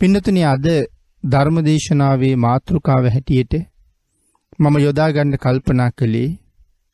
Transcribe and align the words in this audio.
පින්නතුනි 0.00 0.42
අද 0.44 0.66
ධර්මදේශනාවේ 1.24 2.36
මාතෘකාව 2.36 3.04
හැටියට 3.06 3.54
මම 4.58 4.76
යොදාගන්න 4.78 5.34
කල්පනා 5.36 5.88
කළේ 5.92 6.28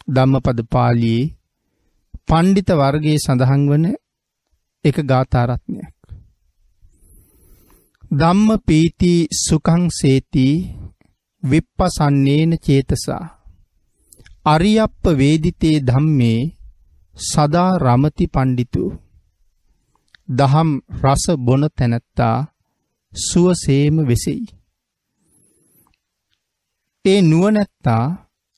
ධම්මපද 0.09 0.61
පාලියේ 0.71 1.33
පණ්ඩිත 2.29 2.71
වර්ගයේ 2.73 3.19
සඳහන් 3.19 3.63
වන 3.69 3.87
එක 4.85 4.97
ගාථාරත්නයක්. 5.05 5.95
ධම්ම 8.13 8.49
පීති 8.67 9.13
සුකං 9.37 9.85
සේති 9.91 10.49
විප්පසන්නේන 11.43 12.53
චේතසා 12.61 13.25
අරියප්ප 14.47 15.05
වේදිතේ 15.15 15.77
ධම්මේ 15.85 16.41
සදා 17.15 17.71
රමති 17.79 18.27
පණ්ඩිතු 18.29 18.85
දහම් 20.33 20.71
රස 21.03 21.25
බොන 21.39 21.63
තැනැත්තා 21.71 22.37
සුවසේම 23.17 23.97
වෙසෙයි. 24.09 24.47
ඒ 27.05 27.21
නුවනැත්තා 27.23 28.05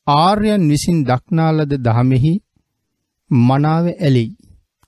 ආර්යන් 0.06 0.62
විසින් 0.68 0.98
දක්නාලද 1.04 1.72
දහමෙහි 1.84 2.34
මනාව 3.30 3.86
ඇලෙයි. 3.90 4.30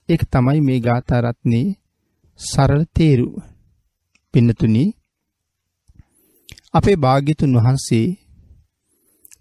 එක 0.09 0.21
තමයි 0.31 0.59
මේ 0.61 0.79
ගාථාරත්නයේ 0.79 1.67
සරල 2.39 2.83
තේරුව. 2.95 3.35
පින්නතුනි 4.33 4.83
අපේ 6.73 6.95
භාග්‍යතුන් 6.95 7.53
වහන්සේ 7.57 8.07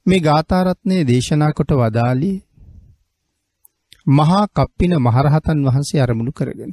මේ 0.06 0.20
ගාථාරත්නය 0.20 0.96
දේශනා 1.04 1.52
කොට 1.52 1.72
වදාළේ 1.72 2.36
මහා 4.10 4.44
කප්පින 4.48 4.94
මහරහතන් 4.98 5.58
වහන්සේ 5.66 6.00
අරමුණු 6.00 6.32
කරගෙන. 6.32 6.72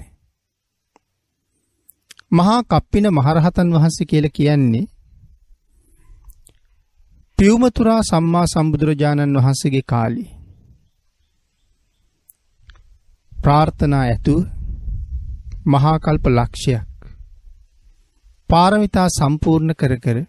මහා 2.31 2.61
කප්පින 2.65 3.07
මහරහතන් 3.11 3.73
වහන්සේ 3.73 4.05
කියල 4.05 4.27
කියන්නේ 4.29 4.85
පියවමතුරා 7.37 8.01
සම්මා 8.03 8.45
සම්බුදුරජාණන් 8.45 9.37
වහන්සේගේ 9.37 9.85
කාලි. 9.85 10.25
ප්‍රාර්ථනා 13.31 14.03
ඇතු 14.03 14.35
මහාකල්ප 15.67 16.25
ලක්ෂයක් 16.29 17.07
පාරමිතා 18.49 19.07
සම්පූර්ණ 19.09 19.75
කර 19.75 19.93
කර 19.99 20.19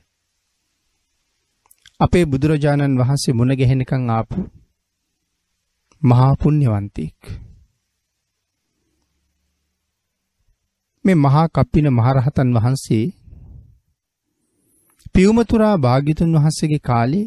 අපේ 2.01 2.25
බුදුරජාණන් 2.27 2.99
වහන්සේ 2.99 3.35
මුණ 3.35 3.57
ගැහෙනකං 3.57 4.11
ආපු 4.11 4.39
මහාපුුණ්්‍යවන්තෙක්. 6.03 7.17
මේ 11.09 11.19
මහා 11.19 11.47
කප්පින 11.51 11.87
මහරහතන් 11.93 12.49
වහන්සේ 12.55 13.05
පියවමතුරා 15.15 15.77
භාගිතුන් 15.79 16.35
වහන්සේගේ 16.35 16.81
කාලේ 16.83 17.27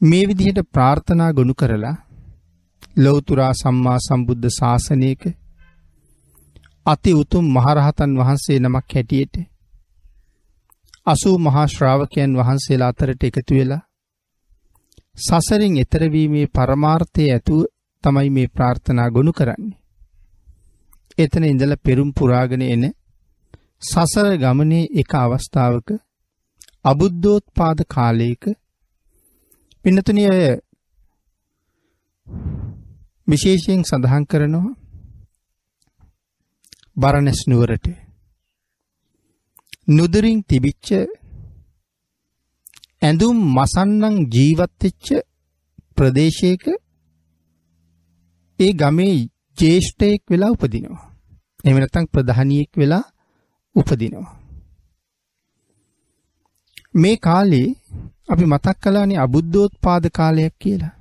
මේ 0.00 0.24
විදිහට 0.24 0.60
ප්‍රාර්ථනා 0.70 1.30
ගොනු 1.32 1.54
කරලා 1.54 1.96
ලොවතුරා 2.98 3.52
සම්මා 3.54 3.98
සම්බුද්ධ 4.00 4.48
ශාසනයක 4.50 5.22
අති 6.86 7.12
උතුම් 7.14 7.46
මහරහතන් 7.50 8.16
වහන්සේ 8.16 8.58
නමක් 8.58 8.90
හැටියට 8.92 9.34
අසූ 11.06 11.36
මහා 11.40 11.68
ශ්‍රාවකයන් 11.68 12.36
වහන්සේලා 12.36 12.90
අතරට 12.90 13.24
එකතු 13.24 13.54
වෙලා 13.54 13.82
සසරින් 15.18 15.74
එතරවීමේ 15.78 16.52
පරමාර්ථය 16.52 17.24
ඇතුව 17.28 17.64
තමයි 18.04 18.30
මේ 18.30 18.48
ප්‍රාර්ථනා 18.48 19.10
ගොනු 19.10 19.32
කරන්නේ. 19.32 19.83
එතන 21.18 21.44
ඉඳල 21.44 21.72
පෙරුම් 21.78 22.10
පුරාගෙන 22.12 22.62
එන 22.64 22.84
සසර 23.82 24.32
ගමනේ 24.36 24.90
එක 24.94 25.10
අවස්ථාවක 25.14 25.88
අබුද්ධෝත් 26.84 27.44
පාද 27.52 27.78
කාලයක 27.86 28.42
පිනතුනි 29.84 30.24
අය 30.26 30.42
විශේෂයෙන් 33.28 33.82
සඳහන් 33.82 34.24
කරනවා 34.24 34.74
බරණැස් 36.96 37.40
නුවරට. 37.46 37.86
නුදරින් 39.88 40.40
තිබිච්ච 40.42 40.88
ඇඳුම් 43.02 43.38
මසන්නං 43.52 44.16
ජීවත්වෙච්ච 44.28 45.06
ප්‍රදේශයක 45.96 46.64
ඒ 48.58 48.72
ගමේ 48.72 49.18
ජේෂ්ඨයෙක් 49.58 50.22
වෙලා 50.30 50.50
උපදිනවා. 50.50 51.04
එහෙම 51.64 51.78
නැත්නම් 51.78 52.06
ප්‍රධානියෙක් 52.06 52.70
වෙලා 52.76 53.04
උපදිනවා. 53.76 54.32
මේ 56.94 57.16
කාලේ 57.18 57.68
අපි 58.28 58.44
මතක් 58.44 58.76
කළානේ 58.82 59.18
අබුද්ධෝත්පාද 59.18 60.04
කාලයක් 60.10 60.54
කියලා. 60.58 60.94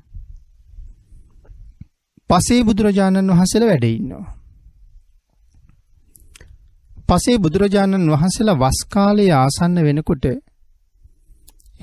පසේ 2.30 2.62
බුදුරජාණන් 2.64 3.32
වහන්සේලා 3.32 3.70
වැඩ 3.70 3.86
ඉන්නවා. 3.90 4.26
පසේ 7.10 7.38
බුදුරජාණන් 7.38 8.12
වහන්සේලා 8.12 8.60
වස් 8.60 8.80
කාලයේ 8.90 9.34
ආසන්න 9.34 9.78
වෙනකොට 9.84 10.26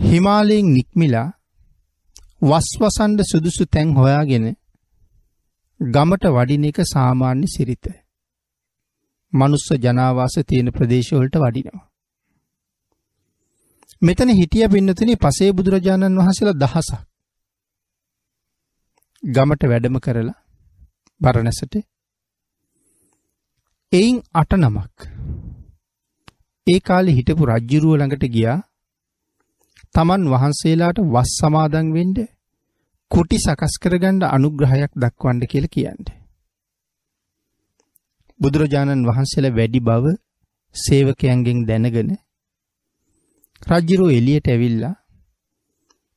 හිමාලයෙන් 0.03 0.73
නික්මිලා 0.73 1.29
වස්වසන්ඩ 2.43 3.21
සුදුසු 3.31 3.65
තැන් 3.67 3.89
හොයාගෙන 3.95 4.47
ගමට 5.81 6.25
වඩින 6.29 6.65
එක 6.65 6.79
සාමාන්‍ය 6.87 7.47
සිරිත. 7.49 7.87
මනුස්ස 9.33 9.69
ජනාවාස 9.79 10.35
තියෙන 10.43 10.69
ප්‍රදේශවලට 10.71 11.37
වඩිනවා. 11.37 11.87
මෙතන 14.03 14.31
හිටිය 14.31 14.67
පින්නතුනි 14.69 15.15
පසේ 15.17 15.53
බුදුරජාණන් 15.53 16.21
වහසලා 16.21 16.55
දහසක්. 16.55 17.01
ගමට 19.23 19.63
වැඩම 19.65 19.97
කරලා 19.99 20.39
බරණැසට 21.21 21.75
එයින් 23.93 24.17
අට 24.35 24.53
නමක්. 24.55 24.97
ඒ 26.67 26.81
කාලෙ 26.81 27.11
හිටපු 27.13 27.45
රජ්ජුරුව 27.47 27.95
ළඟට 27.95 28.25
ගියා 28.29 28.59
තමන් 29.95 30.29
වහන්සේලාට 30.29 30.99
වස් 31.09 31.31
සමාදන් 31.39 31.89
වෙන්ඩ 31.93 32.19
කුටි 33.11 33.39
සකස් 33.39 33.75
කරගණ්ඩ 33.79 34.25
අනුග්‍රහයක් 34.27 34.93
දක්වන්ඩ 34.95 35.45
කියල 35.47 35.67
කියන්න. 35.67 36.05
බුදුරජාණන් 38.41 39.07
වහන්සේල 39.07 39.47
වැඩි 39.51 39.81
බව 39.81 40.05
සේවකයන්ගෙන් 40.75 41.61
දැනගෙන 41.67 42.11
රජ්ජිරෝ 43.63 44.11
එලියට 44.11 44.47
ඇවිල්ලා 44.49 44.95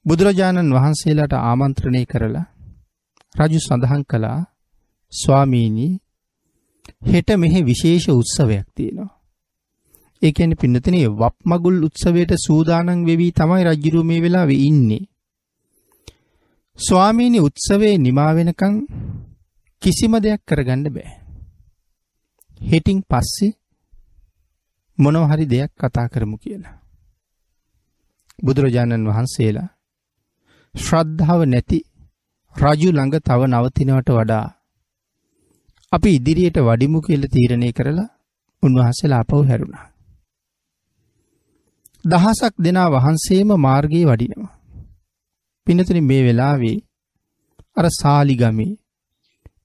බුදුරජාණන් 0.06 0.76
වහන්සේලාට 0.76 1.34
ආමන්ත්‍රණය 1.40 2.04
කරලා 2.06 2.46
රජු 3.36 3.60
සඳහන් 3.60 4.04
කළා 4.06 4.40
ස්වාමීණී 5.14 5.92
හෙට 7.08 7.30
මෙහෙ 7.36 7.60
විශේෂ 7.62 8.06
උත්සවයක් 8.12 8.68
තියෙනවා. 8.76 9.12
ඒ 10.22 10.32
කියන්නේ 10.32 10.62
පින්නතනේ 10.62 11.08
වප්මගුල් 11.14 11.80
උත්සවයට 11.84 12.32
සූදානම් 12.38 13.00
වෙවි 13.06 13.28
තමයි 13.32 13.64
රජුරු 13.64 14.04
මේ 14.04 14.22
වෙලාවේ 14.22 14.62
ඉන්නේ. 14.62 15.04
ස්වාමීනි 16.80 17.40
උත්සවේ 17.40 17.98
නිමා 17.98 18.32
වෙනකන් 18.36 18.76
කිසිම 19.82 20.14
දෙයක් 20.18 20.42
කරගන්න 20.48 20.86
බෑ. 20.88 21.12
හෙටින් 22.62 23.00
පස්සේ 23.04 23.52
මොනව 24.98 25.24
හරි 25.30 25.46
දෙයක් 25.46 25.72
කතා 25.76 26.08
කරමු 26.08 26.38
කියලා. 26.38 26.80
බුදුරජාණන් 28.40 29.10
වහන්සේලා 29.10 29.70
ශ්‍රද්ධාව 30.76 31.42
නැති 31.46 31.80
රජු 32.56 32.90
ළඟ 32.92 33.16
තව 33.20 33.42
නවතිනවට 33.46 34.10
වඩා 34.10 34.46
අපි 35.92 36.10
ඉදිරියට 36.10 36.58
වඩිමු 36.60 37.00
කියල 37.02 37.24
තීරණය 37.28 37.70
කරලා 37.72 38.10
උන්වහන්සේලා 38.64 39.22
අපව් 39.22 39.40
හැරුණා. 39.44 39.88
දහසක් 42.06 42.54
දෙනා 42.60 42.90
වහන්සේම 42.90 43.50
මාර්ගයේ 43.60 44.06
වඩිනවා. 44.06 44.63
පිනතුනි 45.68 46.02
මේ 46.02 46.24
වෙලාවේ 46.24 46.78
අර 47.78 47.86
සාලිගමේ 47.92 48.72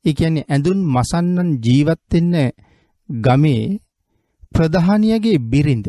ඒ 0.04 0.12
කියන්නේ 0.12 0.48
ඇඳුන් 0.48 0.80
මසන්නන් 0.86 1.50
ජීවත් 1.64 2.02
වෙන්න 2.12 2.34
ගමේ 3.08 3.64
ප්‍රධානියගේ 4.54 5.38
බිරිඳ 5.46 5.88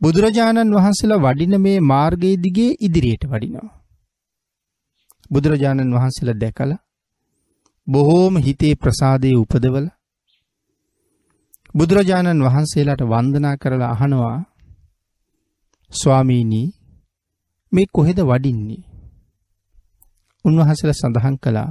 බුදුරජාණන් 0.00 0.74
වහන්සේලා 0.74 1.22
වඩින 1.22 1.54
මේ 1.60 1.78
මාර්ගයේ 1.84 2.36
දිගේ 2.36 2.70
ඉදිරියට 2.80 3.24
වඩිනවා. 3.24 3.68
බුදුරජාණන් 5.30 5.96
වහන්සේලා 5.96 6.40
දැකලා 6.40 6.80
බොහෝම 7.86 8.34
හිතේ 8.36 8.74
ප්‍රසාදයේ 8.74 9.36
උපදවල 9.36 9.86
බුදුරජාණන් 11.74 12.44
වහන්සේලාට 12.44 13.02
වන්දනා 13.04 13.56
කරලා 13.56 13.92
අහනවා 13.92 14.38
ස්වාමීනී 15.92 16.66
මේ 17.72 17.86
කොහෙද 17.92 18.18
වඩින්නේ 18.20 18.82
උන්වහන්සේලා 20.44 20.98
සඳහන් 21.00 21.36
කළා 21.36 21.70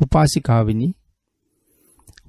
උපාසිකාවිනි 0.00 0.88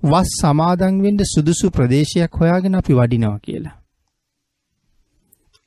වස් 0.04 0.32
සමාදන් 0.40 0.96
වෙන්න 1.02 1.22
සුදුසු 1.26 1.72
ප්‍රදේශයක් 1.72 2.40
හොයාගෙන 2.40 2.76
අපි 2.76 2.94
වඩිනවා 2.94 3.40
කියලා. 3.40 3.76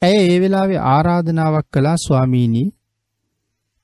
ඇය 0.03 0.19
ඒ 0.25 0.41
වෙලාවේ 0.41 0.81
ආරාධනාවක් 0.87 1.67
කළා 1.73 1.97
ස්වාමීනි 1.97 2.65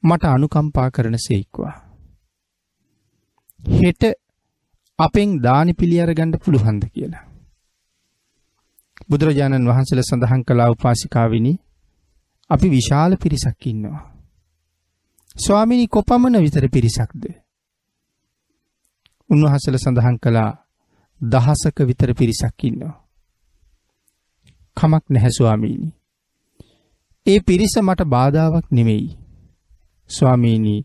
මට 0.02 0.24
අනුකම්පා 0.26 0.90
කරන 0.90 1.16
සේක්වා. 1.19 1.74
හෙට 3.64 4.02
අපෙන් 4.98 5.30
දානි 5.42 5.72
පිළි 5.74 6.00
අරගන්න 6.00 6.40
පුළුවන්ද 6.44 6.84
කියලා. 6.86 7.24
බුදුරජාණන් 9.10 9.69
වහන්සේලා 9.69 10.08
සඳහන් 10.10 10.42
කළා 10.44 10.70
උපාසිකාවිනි 10.70 11.52
අපි 12.52 12.69
විශාල 12.69 13.16
පිරිසක් 13.16 13.66
ඉන්නවා. 13.66 14.02
ස්වාමිනී 15.37 15.88
කොපමණ 15.88 16.37
විතර 16.38 16.66
පිරිසක්ද? 16.69 17.22
උන්වහන්සේලා 19.31 19.82
සඳහන් 19.84 20.19
කළා 20.19 20.50
දහසක 21.20 21.78
විතර 21.82 22.10
පිරිසක් 22.14 22.64
ඉන්නවා. 22.64 22.94
කමක් 24.76 25.04
නැහැ 25.08 25.37
ස්වාමීනි. 25.38 25.90
ඒ 27.26 27.40
පිරිස 27.40 27.75
මට 27.78 28.04
බාධාවක් 28.06 28.66
නෙමෙයි. 28.70 29.08
ස්වාමීනි 30.10 30.76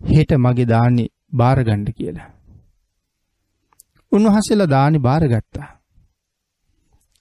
හෙට 0.00 0.32
මගේ 0.38 0.66
දාන්නේ 0.66 1.12
බාරගන්න 1.32 1.86
කියලා. 1.92 2.30
උන්වහන්සේලා 4.12 4.70
දානි 4.70 4.98
බාරගත්තා. 4.98 5.68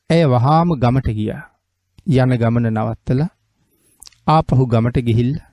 ඇය 0.10 0.24
වහාම 0.28 0.70
ගමට 0.78 1.10
ගියා. 1.12 1.44
යන 2.08 2.38
ගමන 2.38 2.68
නවත්තලා 2.70 3.33
ආපහු 4.28 4.66
ගමට 4.66 5.00
ගිහිල්ලා 5.00 5.50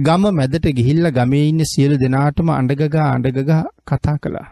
ගම 0.00 0.24
මැදට 0.30 0.66
ගිහිල්ලා 0.70 1.10
ගමේ 1.10 1.46
ඉන්න 1.48 1.62
සියලු 1.64 1.96
දෙනාටම 1.96 2.50
අඬගගා 2.50 3.06
අඬගගා 3.06 3.62
කතා 3.86 4.16
කළා. 4.16 4.48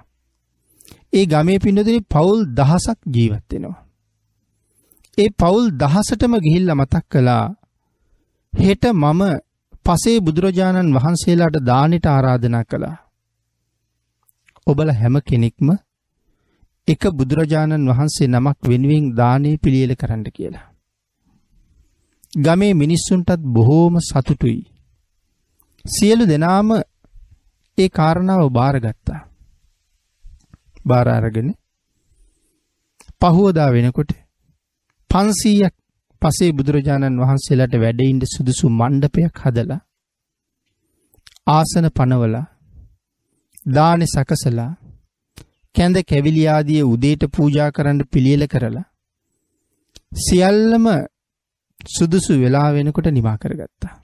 ඒ 1.13 1.25
ගමේ 1.27 1.59
පින්නතුනි 1.59 2.01
පවුල් 2.11 2.41
දහසක් 2.55 2.99
ජීවත් 3.07 3.53
වෙනවා. 3.53 3.79
ඒ 5.19 5.29
පවුල් 5.39 5.67
දහසටම 5.73 6.35
ගිහිල්ලා 6.37 6.75
මතක් 6.75 7.05
කළා 7.11 7.45
හෙට 8.53 8.85
මම 8.95 9.23
පසේ 9.87 10.19
බුදුරජාණන් 10.21 10.97
වහන්සේලාට 10.97 11.57
දානෙට 11.65 12.07
ආරාධනා 12.07 12.65
කළා. 12.65 12.97
ඔබල 14.67 14.91
හැම 14.93 15.17
කෙනෙක්ම 15.23 15.69
එක 16.89 17.03
බුදුරජාණන් 17.13 17.91
වහන්සේ 17.91 18.29
නමක් 18.29 18.59
වෙනුවෙන් 18.65 19.07
දානේ 19.15 19.57
පිළියෙල 19.57 19.95
කරන්න 19.95 20.27
කියලා. 20.31 20.70
ගමේ 22.33 22.75
මිනිස්සුන්ටත් 22.75 23.43
බොහෝම 23.49 23.95
සතුටුයි. 24.01 24.61
සියලු 25.85 26.25
දෙනාම 26.27 26.69
ඒ 27.79 27.89
කාරණාව 27.89 28.43
බාරගත්තා. 28.51 29.21
බාර 30.85 31.07
අරගෙන 31.09 31.49
පහුවදා 33.21 33.71
වෙනකොට 33.71 34.13
500ක් 35.11 35.75
පසේ 36.23 36.53
බුදුරජාණන් 36.53 37.21
වහන්සේලාට 37.21 37.75
වැඩඉන්න 37.75 38.23
සුදුසු 38.27 38.67
මණ්ඩපයක් 38.71 39.43
හදලා 39.45 39.81
ආසන 41.47 41.87
පනවලා 41.91 42.47
දානෙ 43.67 44.07
සකසලා 44.07 44.73
කැඳ 45.75 45.97
කැවිලි 46.03 46.45
ආදිය 46.47 46.83
උදේට 46.85 47.23
පූජා 47.29 47.71
කරන්න 47.71 48.01
පිළියෙල 48.13 48.45
කරලා 48.47 48.87
සියල්ලම 50.13 50.87
සුදුසු 51.87 52.41
වෙලා 52.41 52.73
වෙනකොට 52.73 53.07
නිමා 53.09 53.37
කරගත්තා. 53.39 53.95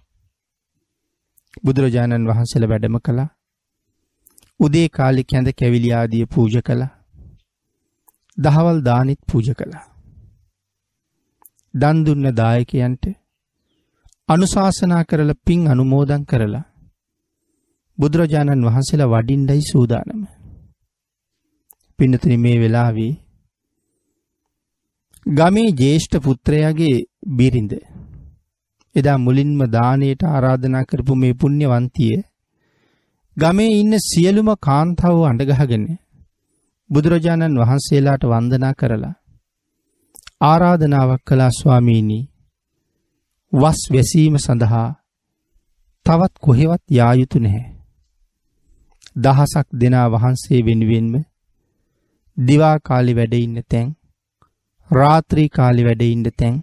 බුදුරජාණන් 1.65 2.29
වහන්සේලා 2.29 2.69
වැඩම 2.69 2.97
කළා. 3.01 3.29
උදේ 4.61 4.89
කාලේ 4.89 5.25
කැඳ 5.25 5.49
කැවිලි 5.53 5.93
ආදිය 5.93 6.25
පූජා 6.27 6.63
කළා. 6.63 6.93
දහවල් 8.39 8.81
දානෙත් 8.85 9.21
පූජා 9.33 9.55
කළා. 9.55 9.85
දන් 11.75 12.05
දුන්න 12.07 12.31
දායකයන්ට 12.37 13.05
අනුශාසනා 14.29 15.05
කරලා 15.05 15.43
පින් 15.45 15.69
අනුමෝදන් 15.69 16.25
කරලා 16.25 16.65
බුදුරජාණන් 17.99 18.67
වහන්සේලා 18.67 19.13
වඩින්නයි 19.13 19.63
සූදානම. 19.63 20.23
පින්නතුනි 21.99 22.37
මේ 22.37 22.57
වෙලාවේ 22.61 23.13
ගමේ 25.27 25.71
ජේෂ්ඨ 25.75 26.19
පුත්‍රයාගේ 26.19 26.97
බිරිඳ 27.27 27.73
එදා 28.95 29.19
මුලින්ම 29.19 29.61
දානයට 29.71 30.23
ආරාධනා 30.25 30.85
කරපු 30.85 31.15
මේ 31.15 31.35
පුණ්‍යවන්තිය 31.35 32.17
ගමේ 33.37 33.71
ඉන්න 33.73 33.95
සියලුම 34.01 34.51
කාන්තාව 34.61 35.19
අඬගහගෙන 35.25 35.87
බුදුරජාණන් 36.91 37.61
වහන්සේලාට 37.61 38.25
වන්දනා 38.25 38.75
කරලා 38.75 39.15
ආරාධනාවක් 40.41 41.23
කළා 41.25 41.51
ස්වාමීනි 41.51 42.21
වස් 43.53 43.81
වැසීම 43.93 44.37
සඳහා 44.37 44.89
තවත් 46.07 46.35
කොහෙවත් 46.39 46.83
යා 46.91 47.13
යුතු 47.15 47.39
නැහැ. 47.39 47.67
දහසක් 49.17 49.67
දෙනා 49.81 50.07
වහන්සේ 50.09 50.61
වෙනුවෙන්ම 50.63 51.15
දිවා 52.37 52.77
කාලි 52.79 53.13
වැඩ 53.15 53.35
ඉන්න 53.35 53.59
තැන් 53.71 53.89
රාත්‍රී 54.91 55.49
කාලි 55.49 55.85
වැඩ 55.85 56.03
ඉන්න 56.05 56.27
තැන් 56.39 56.57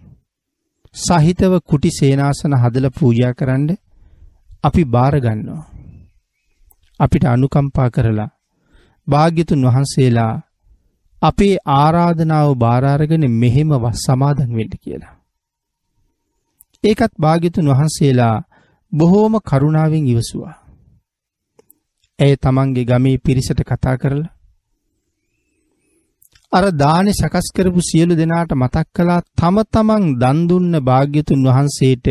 සහිතව 0.95 1.54
කුටි 1.62 1.90
සේනාසන 1.90 2.54
හදලා 2.54 2.95
පූජා 3.00 3.34
කරන්න 3.34 3.69
අපි 4.63 4.84
බාර 4.86 5.16
ගන්නවා. 5.19 5.63
අපිට 7.00 7.24
අනුකම්පා 7.25 7.90
කරලා 7.90 8.30
භාග්‍යතුන් 9.07 9.66
වහන්සේලා 9.66 10.34
අපේ 11.22 11.56
ආරාධනාව 11.75 12.50
බාර 12.56 12.84
අරගෙන 12.86 13.25
මෙහෙම 13.34 13.72
වස් 13.75 14.04
සමාදන් 14.06 14.51
වෙන්න 14.56 14.74
කියලා. 14.78 15.13
ඒකත් 16.84 17.13
භාග්‍යතුන් 17.19 17.72
වහන්සේලා 17.72 18.46
බොහෝම 18.92 19.34
කරුණාවෙන් 19.42 20.07
ඉවසුවා. 20.07 20.56
ඇය 22.19 22.34
තමන්ගේ 22.36 22.86
ගමේ 22.86 23.18
පිරිසට 23.18 23.60
කතා 23.63 23.96
කරලා 23.98 24.34
අර 26.53 26.65
දානේ 26.73 27.13
සකස් 27.13 27.47
කරපු 27.55 27.81
සියලු 27.81 28.13
දෙනාට 28.15 28.51
මතක් 28.53 28.88
කළා 28.91 29.21
තම 29.38 29.57
තමන් 29.67 30.05
දන් 30.17 30.39
දුන්න 30.47 30.73
භාග්‍යතුන් 30.81 31.45
වහන්සේට 31.47 32.07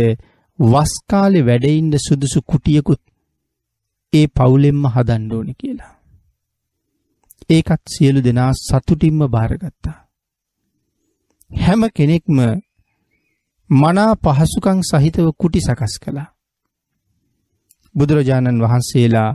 වස් 0.59 0.93
කාලේ 1.07 1.45
වැඩ 1.45 1.67
ඉන්න 1.71 1.93
සුදුසු 1.99 2.41
කුටියකුත් 2.45 3.03
ඒ 4.13 4.27
පවුලෙන්ම 4.29 4.83
හදන්න 4.87 5.33
ඕනේ 5.33 5.55
කියලා. 5.55 5.93
ඒකත් 7.51 7.83
සියලු 7.89 8.21
දෙනා 8.21 8.51
සතුටින්ම 8.59 9.21
බාරගත්තා. 9.29 9.97
හැම 11.51 11.83
කෙනෙක්ම 11.91 12.39
මනා 13.71 14.13
පහසුකම් 14.17 14.79
සහිතව 14.83 15.27
කුටි 15.37 15.61
සකස් 15.61 15.95
කළා. 15.99 16.29
බුදුරජාණන් 17.95 18.63
වහන්සේලා 18.63 19.31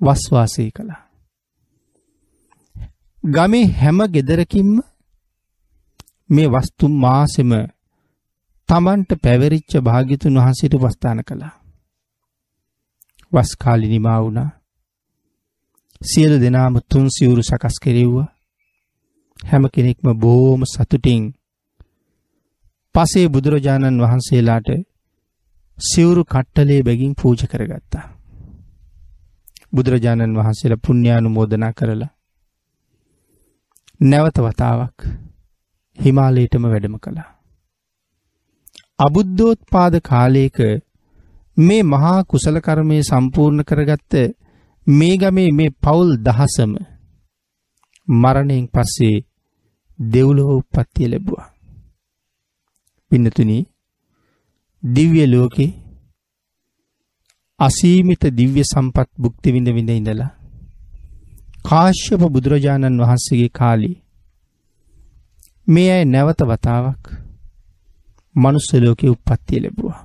වස්වාසය 0.00 0.70
කළා. 0.70 1.02
ගමේ 3.24 3.72
හැම 3.72 3.98
ගෙදරකින්ම 4.08 4.80
මේ 6.30 6.48
වස්තු 6.48 6.88
මාසෙම 6.96 7.50
තමන්ට 8.68 9.10
පැවරිච්ච 9.16 9.72
භාග්‍යතුන් 9.78 10.36
වහන්සේට 10.36 10.74
උපස්ථාන 10.74 11.20
කළා. 11.22 11.54
වස් 13.32 13.50
කාලි 13.56 13.88
නිමා 13.88 14.22
වුණා. 14.22 14.50
සියලු 16.00 16.36
දෙනාම 16.38 16.74
තුන් 16.90 17.06
සිවුරු 17.10 17.42
සකස් 17.42 17.76
කෙරෙව්වා. 17.78 18.28
හැම 19.40 19.64
කෙනෙක්ම 19.68 20.06
බොහොම 20.14 20.62
සතුටින් 20.64 21.24
පසේ 22.94 23.26
බුදුරජාණන් 23.28 24.02
වහන්සේලාට 24.02 24.68
සිවුරු 25.78 26.22
කට්ටලේ 26.24 26.80
බැගින් 26.82 27.12
පූජ 27.14 27.42
කරගත්තා. 27.46 28.06
බුදුරජාණන් 29.72 30.38
වහන්සේලා 30.38 30.84
පුණ්‍යානුමෝදනා 30.86 31.72
කරලා 31.72 32.10
නැවත 34.00 34.38
වතාවක් 34.38 34.98
හිමාලයටම 35.98 36.64
වැඩම 36.64 36.94
කළා. 36.96 37.30
අබුද්ධෝත්පාද 38.98 39.94
කාලයක 40.02 40.58
මේ 41.56 41.82
මහා 41.84 42.20
කුසල 42.24 42.56
කර්මය 42.60 43.00
සම්පූර්ණ 43.02 43.62
කරගත්ත 43.62 44.14
මේ 44.86 45.14
ගමේ 45.16 45.50
මේ 45.50 45.76
පවුල් 45.82 46.10
දහසම 46.18 46.72
මරණයෙන් 48.08 48.66
පස්සේ 48.68 49.24
දෙව්ලොව 49.98 50.50
උප්පත්තිය 50.52 51.08
ලැබුවා. 51.08 51.48
පින්නතුනි 53.10 53.58
දිව්‍ය 54.82 55.22
ලෝකේ 55.26 55.70
අසීමිත 57.60 58.22
දිව්‍ය 58.32 58.62
සම්පත් 58.64 59.08
භුක්ති 59.18 59.52
විඳ 59.52 59.68
විඳ 59.68 59.90
ඉඳලා 59.90 60.32
කාශ්‍යප 61.64 62.22
බුදුරජාණන් 62.26 63.00
වහන්සේගේ 63.00 63.50
කාලේ 63.52 63.96
මේ 65.66 65.90
අය 65.92 66.04
නැවත 66.04 66.40
වතාවක් 66.42 67.02
මනුස්ස 68.34 68.68
ලෝකේ 68.76 69.10
උප්පත්තිය 69.10 69.60
ලැබුවා. 69.60 70.00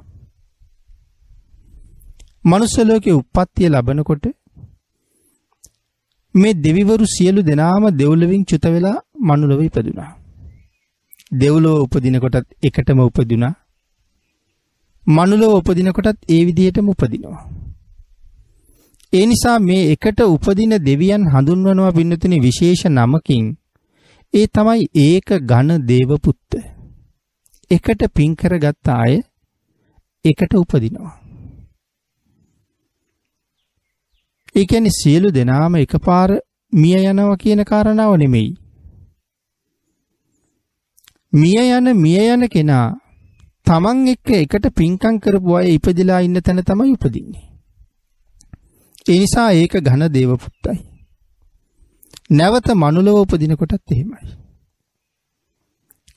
මනුස්ස 2.46 2.76
ලෝකේ 2.82 3.14
උප්පත්තිය 3.14 3.70
ලබනකොට 3.70 4.26
මේ 6.36 6.54
දෙවිවරු 6.56 7.06
සියලු 7.08 7.42
දෙනාම 7.42 7.84
දෙව්ලොවින් 7.92 8.44
චුත 8.46 8.66
වෙලා 8.68 8.98
මනුලොව 9.20 9.62
ඉපදුනා. 9.62 10.12
දෙව්ලොව 11.34 11.76
උපදින 11.82 12.18
කොටත් 12.20 12.48
එකටම 12.64 13.00
උපදුනා. 13.02 13.54
මනුලොව 15.08 15.54
උපදින 15.54 15.90
කොටත් 15.92 16.20
ඒ 16.30 16.42
විදිහටම 16.46 16.88
උපදිනවා. 16.90 17.65
ඒ 19.16 19.26
නිසා 19.26 19.60
මේ 19.60 19.84
එකට 19.92 20.20
උපදින 20.26 20.74
දෙවියන් 20.86 21.28
හඳුන්වනවා 21.34 21.92
පින්නතුනි 21.92 22.40
විශේෂ 22.40 22.82
නමකින්. 22.88 23.46
ඒ 24.34 24.48
තමයි 24.48 24.88
ඒක 25.02 25.30
ඝන 25.46 25.70
දේවපුත්ත. 25.88 26.58
එකට 27.72 28.02
පින් 28.16 28.34
කරගත්ත 28.36 28.92
අය 28.96 29.14
එකට 30.26 30.54
උපදිනවා. 30.56 31.14
ඒ 34.56 34.66
කියන්නේ 34.66 34.98
සියලු 35.00 35.34
දෙනාම 35.34 35.76
එකපාර 35.76 36.30
මිය 36.74 37.00
යනවා 37.06 37.38
කියන 37.38 37.64
කාරණාව 37.64 38.18
නෙමෙයි. 38.18 38.52
මිය 41.34 41.58
යන 41.72 41.92
මිය 41.98 42.22
යන 42.28 42.48
කෙනා 42.50 42.86
තමන් 43.68 44.08
එක්ක 44.10 44.30
එකට 44.36 44.72
පින්කම් 44.74 45.16
කරපු 45.20 45.58
අය 45.58 45.68
ඉපදිලා 45.74 46.22
ඉන්න 46.22 46.42
තැන 46.42 46.64
තමයි 46.64 46.94
උපදින්නේ. 46.94 47.55
ඒ 49.06 49.20
නිසා 49.20 49.50
ඒක 49.52 49.74
ඝන 49.82 50.04
දේව 50.08 50.32
පුත්තයි. 50.36 50.80
නැවත 52.32 52.68
මනුලව 52.74 53.18
උපදින 53.18 53.56
කොටත් 53.56 53.92
එහෙමයි. 53.92 54.36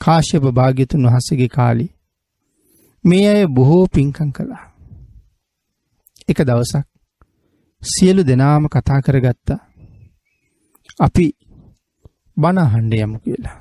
කාශ්‍යප 0.00 0.44
භාග්‍යතුන් 0.52 1.06
වහන්සේගේ 1.06 1.48
කාලේ 1.48 1.90
මේ 3.04 3.26
අය 3.28 3.42
බොහෝ 3.48 3.84
පින්කම් 3.86 4.30
කළා. 4.30 4.64
එක 6.28 6.38
දවසක් 6.42 6.86
සියලු 7.82 8.22
දෙනාම 8.22 8.64
කතා 8.66 9.00
කරගත්තා. 9.00 9.60
අපි 11.00 11.26
බණ 12.36 12.58
අහන්න 12.58 12.92
යමු 12.98 13.18
කියලා. 13.18 13.58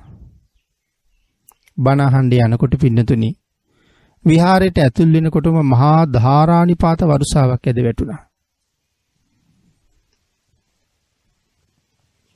බණ 1.77 2.01
අහන්න 2.01 2.31
යනකොට 2.45 2.73
පින්නතුනි 2.75 3.31
විහාරයට 4.25 4.77
ඇතුල් 4.77 5.13
වෙනකොටම 5.13 5.59
මහා 5.65 5.99
ධාරානිපාත 6.07 7.01
වරුසාවක් 7.03 7.67
ඇද 7.67 7.83
වැටුණා. 7.83 8.26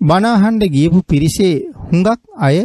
බණ 0.02 0.26
අහන්න 0.28 0.62
ගියපු 0.68 1.00
පිරිසේ 1.04 1.56
හුඟක් 1.84 2.22
අය 2.40 2.58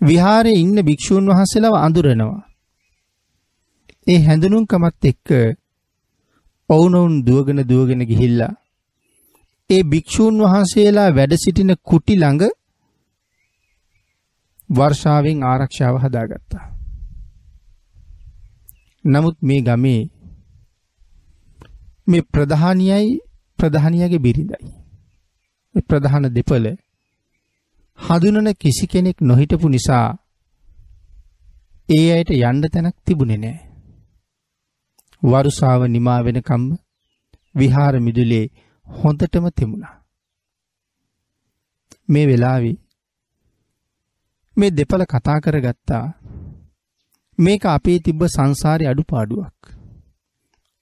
විහාරයේ 0.00 0.60
ඉන්න 0.60 0.78
භික්ෂූන් 0.82 1.26
වහන්සේලාව 1.28 1.74
අඳුරනවා. 1.78 2.40
ඒ 4.06 4.18
හැඳුනුම්කමත් 4.18 5.04
එක්ක 5.04 5.28
ඔවුනොවුන් 6.70 7.14
දුවගෙන 7.26 7.60
දුවගෙන 7.68 8.02
ගිහිල්ලා 8.06 8.54
ඒ 9.70 9.82
භික්ෂූන් 9.84 10.36
වහන්සේලා 10.42 11.08
වැඩ 11.10 11.34
සිටින 11.36 11.72
කුටි 11.82 12.14
ළඟ 12.16 12.44
වර්ෂාවෙන් 14.70 15.40
ආරක්ෂාව 15.42 15.96
හදාගත්තා. 15.98 16.64
නමුත් 19.04 19.36
මේ 19.42 19.60
ගමේ 19.60 20.02
මේ 22.06 22.28
ප්‍රධානියයි 22.32 23.08
ප්‍රධානියගේ 23.58 24.18
බිරිඳයි. 24.18 24.79
ප්‍රධාන 25.74 26.26
දෙපළ 26.34 26.66
හඳුනන 27.98 28.50
කිසි 28.54 28.86
කෙනෙක් 28.86 29.18
නොහිටපු 29.20 29.68
නිසා 29.68 30.06
ඒ 31.88 32.06
අයට 32.12 32.30
යන්න 32.32 32.62
තැනක් 32.68 32.96
තිබුණේ 33.04 33.36
නැහැ. 33.36 33.66
වරුසාව 35.22 35.82
නිමා 35.86 36.20
වෙනකම්ම 36.22 36.64
විහාර 37.54 37.94
මිදුලේ 38.00 38.46
හොඳටම 38.86 39.46
තෙමුණා. 39.56 39.96
මේ 42.08 42.26
වෙලාවේ 42.26 42.76
මේ 44.56 44.70
දෙපළ 44.70 45.04
කතා 45.04 45.38
කරගත්තා 45.40 46.06
මේක 47.38 47.64
අපේ 47.66 47.98
තිබ්බ 47.98 48.22
සංසාරේ 48.26 48.88
අඩුපාඩුවක්. 48.88 49.58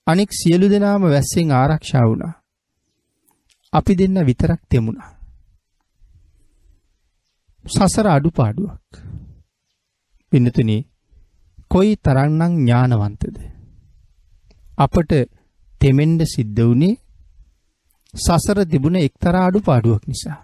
අනෙක් 0.06 0.30
සියලු 0.32 0.66
දෙනාම 0.68 1.02
වැස්සෙන් 1.04 1.50
ආරක්ෂා 1.52 2.08
වුණා. 2.08 2.37
අපි 3.78 3.92
දෙන්න 3.94 4.18
විතරක් 4.22 4.60
තෙමුණා. 4.68 5.10
සසර 7.64 8.06
අඩුපාඩුවක්. 8.08 8.86
පින්නතුනි 10.32 10.78
කොයි 11.70 11.92
තරම්නම් 11.98 12.52
ඥානවන්තද? 12.58 13.36
අපට 14.78 15.12
තෙමෙන්න 15.80 16.20
සිද්ධ 16.26 16.60
වුණේ 16.60 17.00
සසර 18.14 18.58
තිබුණ 18.64 18.96
එක්තරා 18.98 19.44
අඩුපාඩුවක් 19.46 20.04
නිසා. 20.06 20.38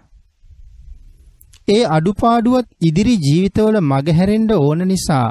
ඒ 1.67 1.83
අඩුපාඩුවත් 1.89 2.67
ඉදිරි 2.81 3.15
ජීවිතවල 3.17 3.77
මගහැරෙන්න 3.83 4.51
ඕන 4.57 4.81
නිසා 4.87 5.29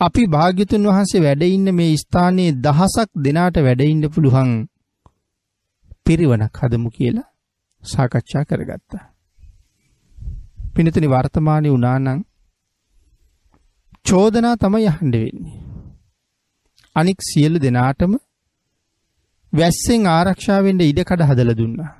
අපි 0.00 0.22
භාග්‍යතුන් 0.26 0.86
වහන්සේ 0.88 1.20
වැඩ 1.20 1.42
ඉන්න 1.46 1.68
මේ 1.72 1.94
ස්ථානයේ 1.96 2.56
දහසක් 2.58 3.10
දෙනාට 3.24 3.56
වැඩ 3.58 3.82
ඉන්න 3.84 4.04
පුළුවන් 4.08 4.52
පිරිවනක් 6.06 6.56
හදමු 6.62 6.90
කියලා 6.90 7.30
සාකච්ඡා 7.82 8.44
කරගත්තා. 8.44 9.04
පිනතුනි 10.74 11.08
වර්තමානයේ 11.08 11.72
වුණා 11.72 11.98
නම් 11.98 12.20
චෝදනා 14.06 14.54
තමයි 14.56 14.86
අහන්න 14.86 15.14
වෙන්නේ. 15.14 15.58
අනික් 16.96 17.18
සියලු 17.22 17.58
දෙනාටම 17.58 18.14
වැස්සෙන් 19.52 20.06
ආරක්ෂා 20.06 20.60
වෙන්න 20.64 20.80
ඉඩකඩ 20.80 21.22
හදලා 21.22 21.56
දුන්නා. 21.56 21.92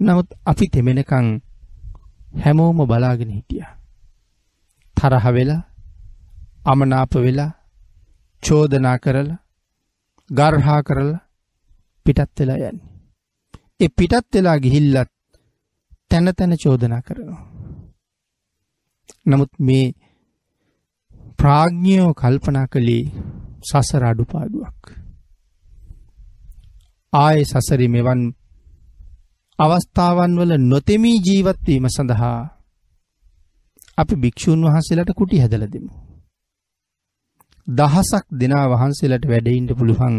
නමුත් 0.00 0.28
අපි 0.46 0.66
තෙමෙනකන් 0.68 1.28
හැමෝම 2.44 2.80
බලාගෙන 2.86 3.30
හිටියා. 3.30 3.72
තරහ 4.96 5.26
වෙලා 5.32 5.62
අමනාප 6.64 7.14
වෙලා 7.16 7.50
චෝදනා 8.42 8.98
කරලා 8.98 9.40
ගර්හා 10.30 10.82
කරලා 10.82 11.20
පිටත් 12.10 12.38
වෙලා 12.38 12.60
යන්නේ. 12.62 12.88
ඒ 13.80 13.90
පිටත් 13.90 14.34
වෙලා 14.34 14.58
ගිහිල්ලත් 14.58 15.10
තැන 16.10 16.32
තැන 16.34 16.54
චෝදනා 16.56 17.02
කරනවා. 17.02 17.42
නමුත් 19.26 19.52
මේ 19.60 19.86
ප්‍රාඥයෝ 21.38 22.12
කල්පනා 22.14 22.66
කළේ 22.66 23.04
සසර 23.62 24.04
අඩුපාඩුවක්. 24.04 24.80
ආයේ 27.12 27.44
සසරි 27.44 27.88
මෙවන් 27.88 28.22
අවස්ථාවන් 29.58 30.32
වල 30.38 30.52
නොතෙමී 30.62 31.16
ජීවත් 31.20 31.60
වීම 31.66 31.86
සඳහා 31.88 32.38
අපි 33.98 34.14
භික්ෂුන් 34.16 34.66
වහන්සේලාට 34.66 35.12
කුටි 35.14 35.42
හැදලා 35.42 35.72
දෙමු. 35.72 35.92
දහසක් 37.68 38.24
දෙනා 38.40 38.66
වහන්සේලාට 38.68 39.24
වැඩ 39.24 39.48
ඉන්න 39.50 39.70
පුළුවන් 39.76 40.16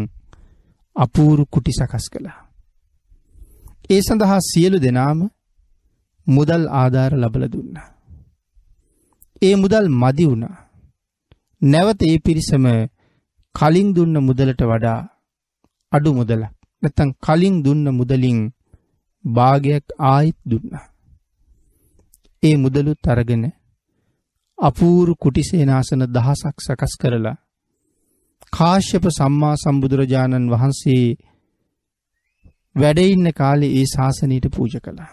අපූරු 0.96 1.44
කුටි 1.46 1.72
සකස් 1.72 2.06
කළා. 2.12 2.40
ඒ 3.90 4.00
සඳහා 4.00 4.40
සියලු 4.40 4.78
දෙනාම 4.78 5.20
මුදල් 6.26 6.64
ආධාර 6.72 7.12
ලබලා 7.14 7.48
දුන්නා. 7.48 7.88
ඒ 9.42 9.54
මුදල් 9.56 9.86
මදි 9.92 10.24
වුණා. 10.26 10.56
නැවත 11.62 12.00
ඒ 12.02 12.18
පිරිසම 12.18 12.66
කලින් 13.54 13.88
දුන්න 13.94 14.16
මුදලට 14.18 14.60
වඩා 14.62 15.00
අඩු 15.92 16.10
මුදලක් 16.14 16.52
නැත්තම් 16.82 17.10
කලින් 17.22 17.56
දුන්න 17.62 17.86
මුදලින් 17.90 18.40
භාගයක් 19.24 19.86
ආයිත් 20.04 20.38
දුන්නා. 20.46 20.86
ඒ 22.42 22.56
මුදලුත් 22.56 23.08
අරගෙන 23.08 23.44
අපූරු 24.58 25.12
කුටි 25.14 25.42
සේනාසන 25.42 26.02
දහසක් 26.06 26.56
සකස් 26.60 26.94
කරලා 27.00 27.41
කාශ්‍යප 28.52 29.04
සම්මා 29.10 29.54
සම්බුදුරජාණන් 29.56 30.50
වහන්සේ 30.50 31.04
වැඩ 32.76 32.98
ඉන්න 33.04 33.28
කාලේ 33.32 33.72
ඒ 33.72 33.86
ශාසනයට 33.86 34.46
පූජ 34.50 34.74
කළා. 34.78 35.10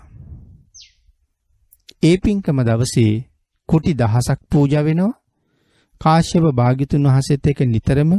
ඒ 2.04 2.16
පින්කම 2.18 2.60
දවසේ 2.62 3.14
කුටි 3.70 3.94
දහසක් 3.94 4.40
පූජා 4.52 4.84
වෙනවා. 4.84 5.14
කාශ්‍යප 6.02 6.46
භාග්‍යතුන් 6.54 7.08
වහන්සේත් 7.08 7.48
එක්ක 7.48 7.62
නිතරම 7.66 8.12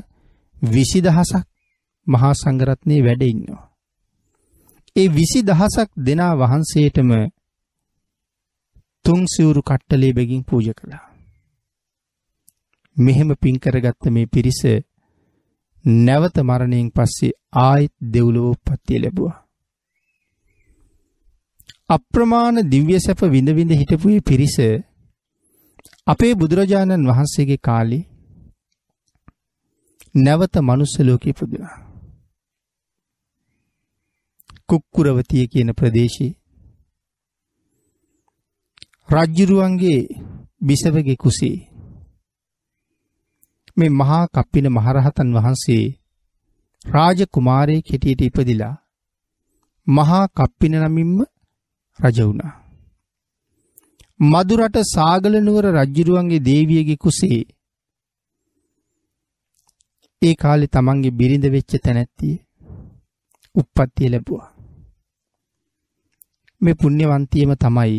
20000ක් 0.68 1.42
මහා 2.06 2.34
සංඝරත්නයේ 2.34 3.02
වැඩ 3.02 3.22
ඉන්නවා. 3.24 3.62
ඒ 4.96 5.08
20000ක් 5.10 5.88
දෙනා 6.06 6.32
වහන්සේටම 6.36 7.10
තුන් 9.04 9.22
සිවුරු 9.26 9.62
කට්ටලේ 9.62 10.12
බැගින් 10.12 10.44
පූජා 10.44 10.74
කළා. 10.74 11.04
මෙහෙම 12.96 13.30
පින් 13.40 13.56
කරගත්ත 13.58 14.04
මේ 14.08 14.26
පිරිස 14.26 14.60
නැවත 15.84 16.36
මරණයෙන් 16.40 16.90
පස්සේ 16.90 17.38
ආයෙත් 17.52 17.92
දෙව්ලොව 18.00 18.46
උප්පත්තිය 18.46 18.98
ලැබුවා. 18.98 19.42
අප්‍රමාණ 21.88 22.56
දිව්‍ය 22.68 23.00
සැප 23.00 23.20
විඳ 23.26 23.48
විඳ 23.50 23.72
හිටපු 23.72 24.08
මේ 24.08 24.20
පිරිස 24.20 24.56
අපේ 26.06 26.34
බුදුරජාණන් 26.34 27.08
වහන්සේගේ 27.08 27.56
කාලේ 27.58 28.04
නැවත 30.14 30.54
මනුස්ස 30.58 30.94
ලෝකෙ 31.00 31.30
ඉපදුනා. 31.30 31.76
කුක්කුරවතිය 34.68 35.46
කියන 35.46 35.70
ප්‍රදේශයේ 35.72 36.36
රජ්ජුරුවන්ගේ 39.08 40.08
බිසවගේ 40.60 41.16
කුසේ 41.16 41.69
මේ 43.80 43.92
මහා 43.94 44.24
කප්පින 44.26 44.66
මහරහතන් 44.68 45.34
වහන්සේ 45.36 45.84
රාජ 46.84 47.20
කුමාරයෙක් 47.28 47.92
හිටියට 47.92 48.22
ඉපදිලා 48.22 48.74
මහා 49.86 50.24
කප්පින 50.30 50.74
නමින්ම 50.80 51.14
රජ 51.98 52.18
වුණා. 52.20 52.52
මදුරට 54.20 54.76
සාගල 54.86 55.34
නුවර 55.40 55.66
රජ්ජුරුවන්ගේ 55.74 56.40
දේවියගේ 56.40 56.96
කුසේ 56.96 57.40
ඒ 60.22 60.34
කාලේ 60.34 60.66
තමන්ගේ 60.66 61.16
බිරිඳ 61.18 61.44
වෙච්ච 61.46 61.72
තැනැත්තිය 61.78 62.34
උප්පත්තිය 63.54 64.08
ලැබුවා. 64.08 64.48
මේ 66.60 66.74
පුණ්‍යවන්තියම 66.74 67.52
තමයි 67.56 67.98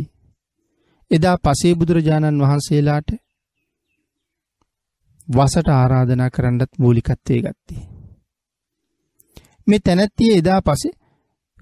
එදා 1.11 1.37
පසේ 1.37 1.73
බුදුරජාණන් 1.73 2.41
වහන්සේලාට 2.41 3.09
වසට 5.31 5.69
ආරාධනා 5.71 6.29
කරන්නත් 6.29 6.71
මූලිකත්වය 6.79 7.37
ගත්තේ. 7.39 7.81
මේ 9.67 9.79
තැනැත්තිය 9.79 10.31
එදා 10.35 10.61
පසේ 10.61 10.97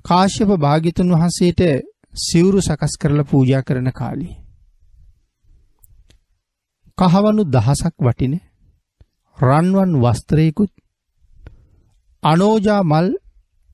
කාශ්‍යප 0.05 0.51
භාගිතුන් 0.57 1.13
වහන්සේට 1.13 1.61
සිවුරු 2.19 2.59
සකස් 2.61 2.93
කරලා 3.01 3.25
පූජා 3.25 3.63
කරන 3.63 3.89
කාලේ. 3.91 4.35
කහවනු 6.97 7.43
දහසක් 7.47 7.95
වටින 7.99 8.35
රන්වන් 9.37 9.91
වස්ත්‍රයකුත් 9.97 10.71
අනෝජා 12.23 12.81
මල් 12.83 13.07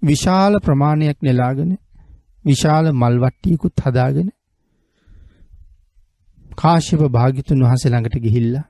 විශාල 0.02 0.54
ප්‍රමාණයක් 0.60 1.18
නෙලාගෙන 1.22 1.72
විශාල 2.46 2.86
මල්වට්ටියකුත් 2.94 3.76
හදාගෙන 3.82 4.30
කාශ්‍යප 6.58 7.02
භාගිතුන් 7.10 7.64
වහන්සේ 7.64 7.92
ළඟට 7.92 8.24
ගිහිල්ලා 8.24 8.66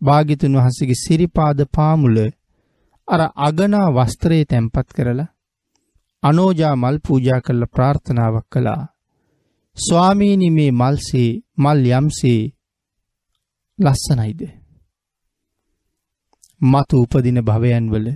භාගිතුන් 0.00 0.56
වහන්සේගේ 0.56 1.02
සිරිපාද 1.04 1.58
පාමුල 1.76 2.18
අර 3.08 3.20
අගනා 3.38 3.88
වස්ත්‍රයේ 3.90 4.44
තැන්පත් 4.44 4.88
කරලා 4.96 5.32
අනෝජා 6.22 6.74
මල් 6.76 6.98
පූජා 6.98 7.40
කරලා 7.40 7.72
ප්‍රාර්ථනාවක් 7.74 8.46
කළා 8.52 8.82
ස්වාමීනි 9.76 10.48
මේ 10.50 10.70
මල්සේ 10.72 11.30
මල් 11.58 11.84
යම්සේ 11.90 12.40
ලස්සනයිද 13.78 14.40
මතු 16.60 17.02
උපදින 17.02 17.38
භවයන්වල 17.40 18.06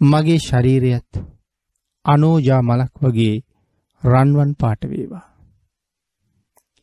මගේ 0.00 0.38
ශරීරයත් 0.38 1.10
අනෝජා 2.04 2.62
මලක් 2.62 2.92
වගේ 3.02 3.44
රන්වන් 4.02 4.52
පාට 4.54 4.82
වේවා. 4.82 5.26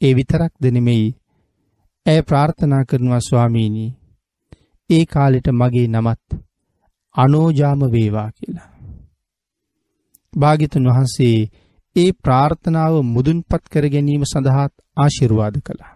ඒ 0.02 0.14
විතරක්ද 0.16 0.64
නෙමෙයි 0.72 1.08
ඇය 2.06 2.22
ප්‍රාර්ථනා 2.22 2.84
කරනවා 2.84 3.22
ස්වාමීනි 3.22 3.86
ඒ 4.90 5.04
කාලෙට 5.06 5.48
මගේ 5.52 5.88
නමත් 5.88 6.38
අනෝජාම 7.16 7.82
වේවා 7.88 8.30
කියලා. 8.32 8.70
භාග්‍යතුන් 10.34 10.90
වහන්සේ 10.90 11.38
ඒ 11.96 12.12
ප්‍රාර්ථනාව 12.20 12.96
මුදුන්පත් 13.06 13.64
කර 13.70 13.86
ගැනීම 13.88 14.24
සඳහාත් 14.26 14.74
ආශිර්වාද 14.98 15.56
කළා. 15.62 15.94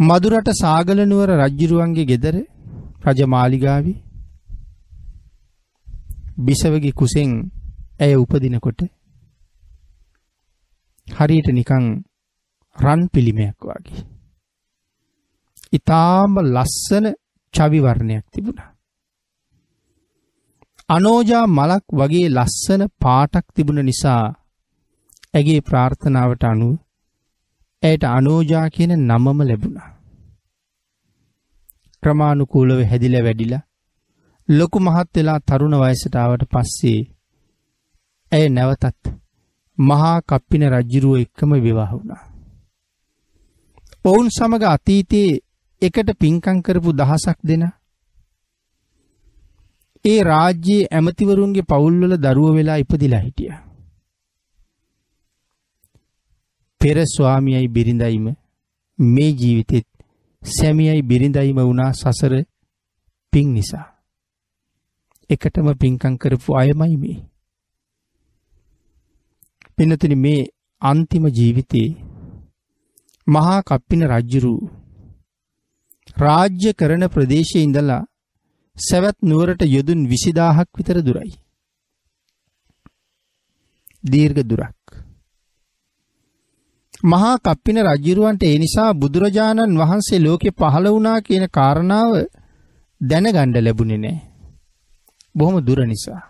මදුරට 0.00 0.48
සාගලනුවර 0.54 1.30
රජ්ජිරුවන්ගේ 1.38 2.06
ගෙදර 2.06 2.36
රජමාලිගාවි 3.06 3.94
බිසවගේ 6.38 6.94
කුසෙන් 6.94 7.32
ඇය 8.00 8.14
උපදිනකොට 8.16 8.80
හරියට 11.08 11.48
නිකං 11.50 11.84
රන් 12.78 13.00
පිළිමයක් 13.08 13.58
වගේ. 13.60 14.04
ඉතාම 15.72 16.34
ලස්සන 16.46 17.06
චවිවර්ණයක් 17.54 18.24
තිබුණා. 18.32 18.70
අනෝජා 20.88 21.44
මලක් 21.48 21.84
වගේ 21.92 22.28
ලස්සන 22.28 22.82
පාටක් 23.00 23.46
තිබුණ 23.54 23.84
නිසා 23.84 24.24
ඇගේ 25.34 25.60
ප්‍රාර්ථනාවට 25.60 26.44
අනුව 26.44 26.74
ඇයට 27.82 28.04
අනෝජා 28.08 28.66
කියන 28.70 28.92
නමම 29.00 29.38
ලැබුණා. 29.42 29.90
ක්‍රමානුකූලව 32.02 32.80
හැදිල 32.84 33.16
වැඩිලා 33.24 33.62
ලොකු 34.48 34.78
මහත් 34.80 35.08
වෙලා 35.16 35.40
තරුණ 35.40 35.76
වයසට 35.78 36.14
ආවට 36.16 36.44
පස්සේ 36.52 37.00
ඇය 38.32 38.46
නැවතත් 38.48 39.02
මහා 39.78 40.18
කප්පින 40.22 40.64
රජ්ජුරුව 40.70 41.16
එක්කම 41.16 41.50
විවාහ 41.60 41.90
වුණා. 41.92 42.22
ඔවුන් 44.04 44.28
සමග 44.28 44.62
අතීතයේ 44.66 45.40
එකට 45.82 46.08
පින්කම් 46.18 46.58
කරපු 46.60 46.90
දහසක් 46.92 47.38
දෙන 47.42 47.64
ඒ 50.04 50.20
රාජ්‍යයේ 50.22 50.88
ඇමතිවරුන්ගේ 50.90 51.68
පවුල්වල 51.68 52.14
දරුව 52.16 52.54
වෙලා 52.54 52.76
ඉපදිලා 52.76 53.20
හිටියා. 53.20 53.60
පෙර 56.80 56.96
ස්වාමියයි 57.06 57.68
බිරිඳයිම 57.68 58.26
මේ 58.98 59.30
ජීවිතෙත් 59.32 59.88
සැමියයි 60.42 61.02
බිරිඳයිම 61.02 61.58
වුණා 61.58 61.92
සසර 61.92 62.34
පින් 63.32 63.54
නිසා. 63.54 63.86
එකටම 65.30 65.68
පින්කම් 65.74 66.14
කරපු 66.16 66.56
අයමයි 66.56 66.96
මේ. 66.96 67.18
පින්නතුනි 69.76 70.16
මේ 70.16 70.40
අන්තිම 70.82 71.24
ජීවිතේ 71.30 71.88
මහා 73.26 73.60
කප්පින 73.60 74.02
රජ්ජුරු 74.02 74.54
රාජ්‍ය 76.16 76.72
කරන 76.72 77.04
ප්‍රදේශයේ 77.08 77.62
ඉඳලා 77.62 78.02
සැවැත් 78.76 79.18
නුවරට 79.22 79.62
යොදුන් 79.66 80.08
විසිදාහක් 80.08 80.68
විතර 80.76 80.98
දුරයි. 81.02 81.32
දීර්ඝ 84.04 84.42
දුරක්. 84.42 84.78
මහා 87.04 87.36
කප්පින 87.36 87.78
රජ්ජුරුවන්ට 87.78 88.42
ඒ 88.42 88.58
නිසා 88.58 88.92
බුදුරජාණන් 88.92 89.78
වහන්සේ 89.78 90.18
ලෝකෙ 90.18 90.50
පහළ 90.50 90.86
වුණා 90.86 91.18
කියන 91.20 91.46
කාරණාව 91.48 92.10
දැනගණ්ඩ 93.00 93.56
ලැබුණෙ 93.56 93.96
නෑ. 93.96 94.18
බොහොම 95.34 95.56
දුර 95.60 95.80
නිසා. 95.86 96.22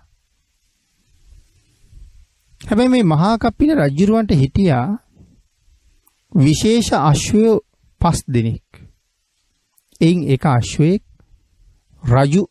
හැබැයි 2.60 2.88
මේ 2.88 3.02
මහා 3.04 3.34
කප්පින 3.36 3.70
රජ්ජුරුවන්ට 3.76 4.32
හිටියා 4.32 4.86
විශේෂ 6.32 6.88
අශ්වයෝ 6.92 7.62
පස් 8.00 8.18
දෙනෙක්. 8.26 8.66
එයින් 10.00 10.20
එක 10.26 10.44
අශ්වයෙක් 10.48 11.02
රජු 12.02 12.42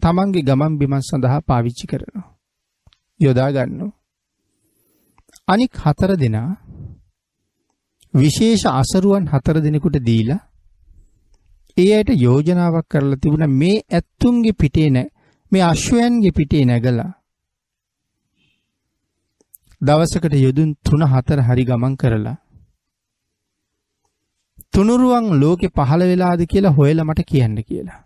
තමන්ගේ 0.00 0.42
ගමන් 0.42 0.78
බිමන් 0.78 1.02
සඳහා 1.02 1.40
පාවිච්චි 1.42 1.86
කරනවා. 1.86 2.28
යොදා 3.20 3.50
ගන්නවා. 3.50 3.96
අනික් 5.48 5.72
හතර 5.76 6.12
දෙනා 6.16 6.50
විශේෂ 8.14 8.64
අසරුවන් 8.72 9.24
හතර 9.26 9.56
දෙනෙකුට 9.60 9.96
දීලා 10.00 10.40
ඒ 11.76 11.90
අයට 11.96 12.10
යෝජනාවක් 12.16 12.86
කරලා 12.88 13.16
තිබුණ 13.16 13.46
මේ 13.52 13.84
ඇත්තුන්ගේ 13.88 14.52
පිටේ 14.52 14.90
නැ 14.90 15.08
මේ 15.52 15.64
අශ්වයන්ගේ 15.64 16.32
පිටේ 16.32 16.64
නැගලා 16.64 17.10
දවසකට 19.80 20.34
යොදුන් 20.36 20.70
තුන 20.84 21.02
හතර 21.04 21.40
හරි 21.40 21.64
ගමන් 21.64 21.94
කරලා 21.96 22.36
තුනුරුවන් 24.74 25.26
ලෝකෙ 25.34 25.68
පහළ 25.68 26.02
වෙලාද 26.02 26.40
කියලා 26.46 26.72
හොයලා 26.72 27.04
මට 27.04 27.22
කියන්න 27.24 27.56
කියලා. 27.62 28.00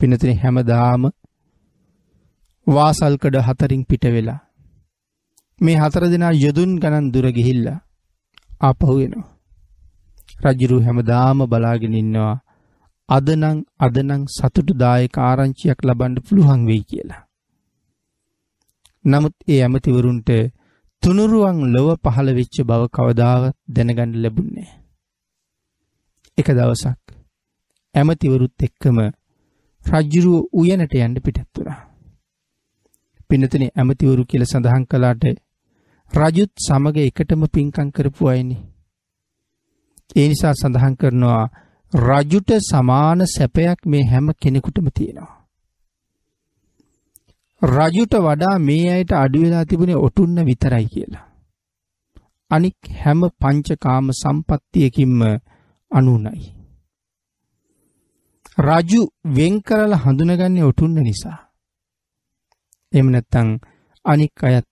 පිනතින 0.00 0.38
හැමදාම 0.38 1.04
වාසල්කඩ 2.66 3.36
හතරින් 3.40 3.84
පිට 3.84 4.04
වෙලා 4.08 4.40
මේ 5.60 5.76
හතර 5.76 6.04
දෙනා 6.06 6.32
යොදුන් 6.34 6.72
ගණන් 6.78 7.12
දුර 7.14 7.26
ගිහිල්ලා 7.30 7.78
ආපහු 8.60 8.96
එනවා. 8.98 9.30
රජුරු 10.44 10.78
හැමදාම 10.80 11.38
බලාගෙන 11.46 11.94
ඉන්නවා 11.94 12.34
අදනම් 13.08 13.58
අදනම් 13.78 14.22
සතුටුදායක 14.28 15.16
ආරංචියක් 15.20 15.80
ලබන්න 15.82 16.14
පුළුවන් 16.20 16.62
වෙයි 16.66 16.84
කියලා. 16.84 17.22
නමුත් 19.04 19.34
ඒ 19.48 19.60
ඇමතිවරුන්ට 19.62 20.30
තුනුරුවන් 21.02 21.58
ලොව 21.74 21.88
පහළ 22.04 22.28
වෙච්ච 22.34 22.56
බව 22.62 22.82
කවදාවත් 22.90 23.56
දැනගන්න 23.68 24.14
ලැබුණේ. 24.18 24.70
එක 26.38 26.48
දවසක් 26.50 27.16
ඇමතිවරුත් 27.94 28.62
එක්කම 28.62 28.98
රජ්ජුරුව 29.84 30.46
උයනට 30.54 30.94
යන්න 30.96 31.16
පිටත් 31.18 31.48
වුණා. 31.52 31.80
පිනතන 33.30 33.64
ඇමතිවරු 33.64 34.24
කියල 34.24 34.44
සඳහන් 34.44 34.86
කලාට 34.86 35.24
රජුත් 36.12 36.52
සමග 36.58 36.96
එකටම 37.00 37.44
පින්කං 37.48 37.90
කරපු 37.90 38.28
අයනි. 38.28 38.56
ඒ 40.16 40.26
නිසා 40.28 40.54
සඳහන් 40.54 40.96
කරනවා 40.96 41.44
රජුට 41.92 42.50
සමාන 42.62 43.26
සැපයක් 43.28 43.86
මේ 43.86 44.04
හැම 44.06 44.32
කෙනෙකුටම 44.36 44.88
තියෙනවා. 44.90 45.30
රජුට 47.62 48.14
වඩා 48.20 48.56
මේ 48.60 48.84
අයට 48.90 49.12
අඩු 49.14 49.42
වෙලා 49.42 49.64
තිබුණේ 49.64 50.02
ඔටුන්න 50.02 50.46
විතරයි 50.46 50.86
කියලා. 50.86 51.26
අනික් 52.50 52.78
හැම 53.00 53.20
පංචකාම 53.40 54.06
සම්පත්තියකින්ම 54.14 55.20
අනුනයි. 55.92 56.42
රජු 58.58 59.00
වෙන් 59.36 59.54
කරලා 59.60 60.02
හඳුනගන්නේ 60.04 60.62
ඔටුන්න 60.62 60.96
නිසා. 61.00 61.38
එහෙම 62.92 63.08
නැත්නම් 63.10 63.48
අනික් 64.04 64.44
අයත් 64.44 64.66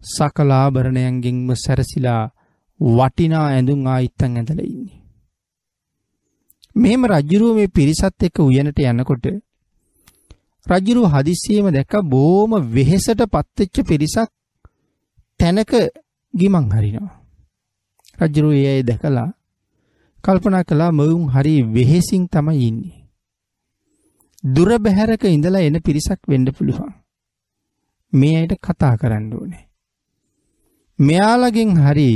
සකලාභරණයන්ගෙන්ම 0.00 1.48
සැරසිලා 1.56 2.22
වටිනා 2.80 3.46
ඇඳුම් 3.48 3.80
ආයිත්තන් 3.86 4.36
ඇඳලා 4.36 4.66
ඉන්නේ. 4.66 4.98
මෙහෙම 6.76 7.02
රජුරුව 7.06 7.56
මේ 7.56 7.68
පිරිසත් 7.68 8.22
එක්ක 8.22 8.38
උයනට 8.40 8.78
යනකොට 8.82 9.26
රජුරුව 10.66 11.06
හදිස්සියෙම 11.06 11.68
දැක්ක 11.70 11.94
බොහොම 12.04 12.52
වෙහෙසට 12.68 13.20
පත්වෙච්ච 13.26 13.76
පිරිසක් 13.84 14.30
තැනක 15.40 15.72
ගිමන් 16.34 16.66
හරිනවා. 16.70 17.12
රජුරුව 18.18 18.52
ඒ 18.54 18.66
අය 18.68 18.82
දැකලා 18.82 19.28
කල්පනා 20.24 20.64
කළා 20.64 20.92
මොවුන් 20.92 21.28
හරි 21.28 21.54
වෙහෙසින් 21.72 22.24
තමයි 22.28 22.66
ඉන්නේ. 22.68 22.98
දුර 24.44 24.70
බැහැරක 24.78 25.24
ඉඳලා 25.26 25.60
එන 25.60 25.76
පිරිසක් 25.80 26.20
වෙන්න 26.28 26.46
පුළුවන්. 26.52 26.92
මේ 28.12 28.36
අයට 28.36 28.54
කතා 28.58 28.94
කරන්න 28.96 29.32
ඕනේ. 29.34 29.64
මෙයාලගෙන් 30.98 31.72
හරි 31.78 32.10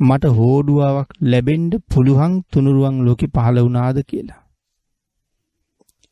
මට 0.00 0.24
හෝඩුවාවක් 0.30 1.10
ලැබෙන්න 1.22 1.70
පුළුවන් 1.90 2.34
තුනුරුවන් 2.52 2.96
ලෝකෙ 3.04 3.26
පහළ 3.26 3.58
වුණාද 3.58 3.98
කියලා. 4.02 4.42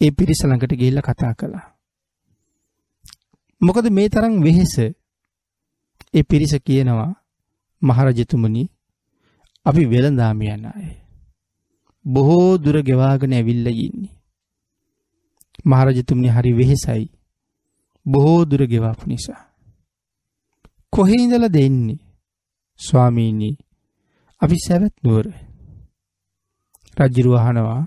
ඒ 0.01 0.11
පිරිස 0.11 0.41
ළඟට 0.45 0.73
ගිහිල්ලා 0.73 1.03
කතා 1.03 1.35
කළා. 1.35 1.67
මොකද 3.61 3.87
මේ 3.91 4.09
තරම් 4.09 4.35
වෙහෙස 4.43 4.75
ඒ 4.79 6.23
පිරිස 6.23 6.55
කියනවා 6.67 7.13
මහරජතුමනි 7.83 8.65
අපි 9.67 9.85
වෙළඳාම 9.85 10.43
යන 10.43 10.67
අය. 10.67 10.89
බොහෝ 12.05 12.59
දුර 12.59 12.77
ගෙවාගෙන 12.83 13.33
ඇවිල්ලා 13.33 13.79
ඉන්නේ. 13.79 14.15
මහරජතුමනි 15.65 16.29
හරි 16.29 16.53
වෙහෙසයි. 16.53 17.05
බොහෝ 18.07 18.45
දුර 18.45 18.63
ගෙවාපු 18.67 19.05
නිසා. 19.07 19.43
කොහේ 20.93 21.23
ඉඳලා 21.23 21.49
දෙන්නේ? 21.49 22.05
ස්වාමීනි 22.81 23.51
අපි 24.43 24.57
සැවැත් 24.59 24.97
නුවර. 25.05 25.27
රජුරු 26.97 27.33
අහනවා 27.35 27.83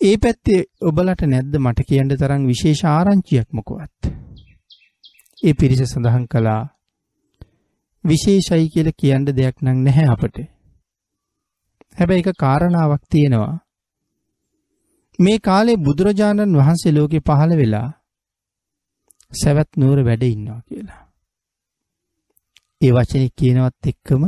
ඒ 0.00 0.16
පැත්තේ 0.16 0.60
ඔබලට 0.80 1.22
නැද්ද 1.24 1.54
මට 1.58 1.80
කියන්න 1.82 2.12
තරම් 2.12 2.42
විශේෂ 2.46 2.82
ආරංචියක් 2.86 3.48
මොකවත්. 3.50 4.00
ඒ 5.42 5.54
පිරිස 5.54 5.82
සඳහන් 5.84 6.24
කළා 6.26 6.62
විශේෂයි 8.04 8.68
කියලා 8.68 8.98
කියන්න 8.98 9.26
දෙයක් 9.30 9.56
නම් 9.62 9.78
නැහැ 9.82 10.08
අපට. 10.08 10.36
හැබැයි 11.96 12.22
එක 12.24 12.38
කාරණාවක් 12.38 13.02
තියෙනවා. 13.08 13.54
මේ 15.18 15.38
කාලේ 15.40 15.76
බුදුරජාණන් 15.78 16.58
වහන්සේ 16.58 16.92
ලෝකේ 16.92 17.26
පහළ 17.26 17.52
වෙලා 17.56 17.88
සැවැත් 19.32 19.70
නුවර 19.76 19.98
වැඩ 20.04 20.24
ඉන්නවා 20.24 20.60
කියලා. 20.62 21.02
ඒ 22.80 22.92
වචනේ 22.92 23.30
කියනවත් 23.36 23.84
එක්කම 23.86 24.22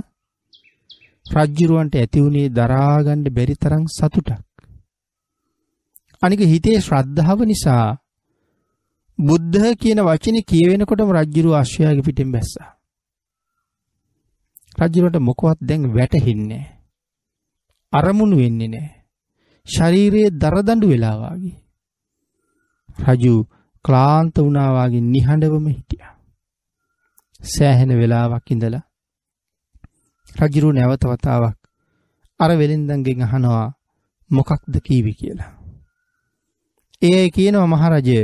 රජ්ජුරුවන්ට 1.26 1.94
ඇති 1.94 2.24
වුණේ 2.24 2.48
දරාගන්න 2.50 3.24
බැරි 3.30 3.54
තරම් 3.56 3.84
සතුටක්. 3.88 4.44
අනික 6.22 6.40
හිතේ 6.44 6.78
ශ්‍රද්ධාව 6.80 7.40
නිසා 7.44 7.86
බුද්ධ 9.18 9.66
කියන 9.76 10.00
වචනේ 10.02 10.44
කියවෙනකොටම 10.44 11.10
රජ්ජුරුව 11.12 11.54
අශ්වයාගේ 11.54 12.02
පිටින් 12.02 12.32
බැස්සා. 12.32 12.70
රජ්ජුරුවට 14.78 15.18
මොකවත් 15.18 15.58
දැන් 15.60 15.82
වැටහෙන්නේ 15.94 16.64
අරමුණු 17.92 18.36
වෙන්නේ 18.36 18.68
නැහැ. 18.68 19.02
ශරීරයේ 19.66 20.30
දරදඬු 20.32 20.86
වෙලා 20.88 21.16
වාගේ. 21.18 21.56
රජු 22.98 23.34
ක්ලාන්ත 23.84 24.34
වුණා 24.38 24.70
වාගේ 24.72 25.02
නිහඬවම 25.06 25.66
හිටියා. 25.68 26.12
සෑහෙන 27.40 27.92
වෙලාවක් 27.98 28.50
ඉඳලා 28.50 28.84
රජුරු 30.36 30.68
නැවත 30.72 31.04
වතාවක් 31.04 31.58
අර 32.40 32.50
වෙලින්දන්ගෙන් 32.56 33.22
අහනවා 33.22 33.66
මොකක්ද 34.30 34.74
කීවි 34.80 35.12
කියලා. 35.14 35.52
ඒ 37.02 37.24
කියනවා 37.30 37.66
මහරජය 37.66 38.18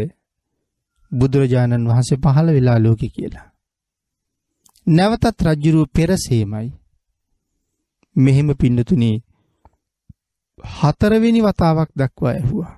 බුදුරජාණන් 1.13 1.89
වහන්සේ 1.89 2.23
පහළ 2.25 2.49
වෙලා 2.53 2.79
ලෝකෙ 2.79 3.09
කියලා. 3.09 3.48
නැවතත් 4.89 5.43
රජ්ජුරුව 5.43 5.87
පෙරසේමයි. 5.89 6.69
මෙහෙම 8.17 8.49
පින්නතුනේ 8.55 9.17
හතරවෙනි 10.75 11.41
වතාවක් 11.41 11.91
දක්වා 11.97 12.33
ඇහුවා. 12.33 12.73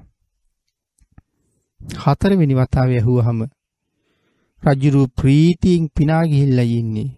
හතරවෙනි 1.98 2.54
වතාවේ 2.54 2.98
ඇහුවහම 2.98 3.40
රජුරු 4.62 5.02
ප්‍රීතියෙන් 5.16 5.84
පිනා 5.96 6.24
ගිහිල්ලා 6.24 6.68
ඉන්නේ 6.72 7.08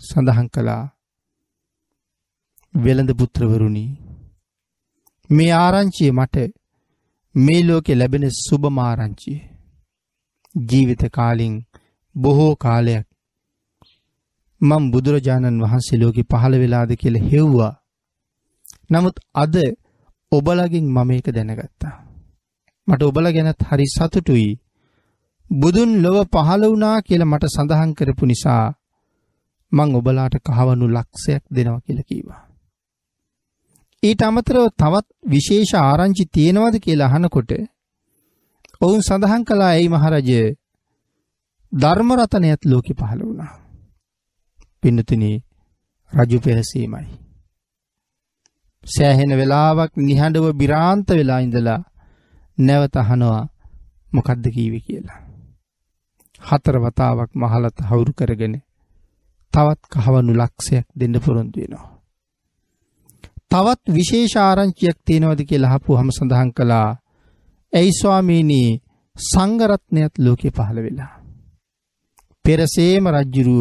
සඳහන් 0.00 0.48
කළා 0.48 0.84
වෙළඳ 2.74 3.10
පුත්‍රවරුනි 3.14 3.84
මේ 5.30 5.52
ආරංචිය 5.54 6.10
මට 6.10 6.36
මේ 7.34 7.60
ලෝකේ 7.62 7.96
ලැබෙන 7.96 8.26
සුබම 8.36 8.78
ආරංචිය 8.80 9.38
ජීවිත 10.54 11.02
කාලින් 11.10 11.54
බොහෝ 12.16 12.54
කාලයක් 12.56 13.06
මම 14.60 14.84
බුදුරජාණන් 14.90 15.62
වහන්සේ 15.62 15.98
ලෝකෙ 15.98 16.22
පහළ 16.22 16.54
වෙලාද 16.58 16.90
කියලා 16.94 17.28
හෙව්වා 17.30 17.72
නමුත් 18.90 19.16
අද 19.34 19.54
ඔබලගෙන් 20.32 20.86
මම 20.86 21.10
ඒක 21.10 21.28
දැනගත්තා 21.30 21.96
මට 22.88 23.02
ඔබලා 23.02 23.32
ගැනත් 23.32 23.62
හරි 23.62 23.86
සතුටුයි 23.88 24.50
බුදුන් 25.50 25.90
ලොව 26.02 26.16
පහළ 26.26 26.62
වුණා 26.64 26.96
කියලා 27.00 27.24
මට 27.24 27.44
සඳහන් 27.46 27.92
කරපු 27.94 28.24
නිසා 28.26 28.64
මං 29.72 29.90
ඔබලාට 29.94 30.36
කහවණු 30.40 30.86
ලක්ෂයක් 30.88 31.42
දෙනවා 31.50 31.80
කියලා 31.80 32.02
කිව්වා. 32.02 32.42
ඊට 34.02 34.22
අමතරව 34.22 34.64
තවත් 34.72 35.06
විශේෂ 35.26 35.72
ආරංචි 35.76 36.24
තියෙනවද 36.26 36.76
කියලා 36.78 37.10
අහනකොට 37.10 37.50
ඔවුන් 38.80 39.02
සඳහන් 39.02 39.42
කළා 39.44 39.70
ඇයි 39.70 39.88
මහරජය 39.88 40.40
ධර්ම 41.72 42.10
රතනයත් 42.12 42.62
ලෝකෙ 42.64 42.92
පහළ 42.94 43.22
වුණා. 43.22 43.52
පින්නතුනි 44.82 45.30
රජු 46.12 46.38
පෙරසීමයි. 46.40 47.06
සෑහෙන 48.84 49.32
වෙලාවක් 49.36 49.92
නිහඬව 49.98 50.46
බිරාන්ත 50.52 51.08
වෙලා 51.10 51.40
ඉඳලා 51.40 51.80
නැවත 52.58 52.96
අහනවා 52.96 53.48
මොකද්ද 54.12 54.44
කීවේ 54.54 54.80
කියලා. 54.80 55.20
හතර 56.40 56.76
වතාවක් 56.78 57.30
මහලත් 57.34 57.76
හවුරු 57.80 58.12
කරගෙන 58.12 58.54
තවත් 59.52 59.82
කහවණු 59.94 60.32
ලක්ෂයක් 60.34 60.86
දෙන්න 60.94 61.16
පොරොන්දු 61.20 61.58
වෙනවා. 61.60 61.86
තවත් 63.50 63.82
විශේෂ 63.88 64.36
ආරංචියක් 64.38 64.98
තියෙනවද 65.04 65.40
කියලා 65.44 65.72
අහපුවහම 65.72 66.08
සඳහන් 66.10 66.50
කළා. 66.52 66.90
"ඇයි 67.72 67.92
ස්වාමීනි 67.92 68.62
සංඝරත්නයත් 69.16 70.14
ලෝකේ 70.18 70.50
පහළ 70.50 70.78
වෙලා." 70.82 71.12
පෙරසේම 72.44 73.04
රජුරු 73.08 73.60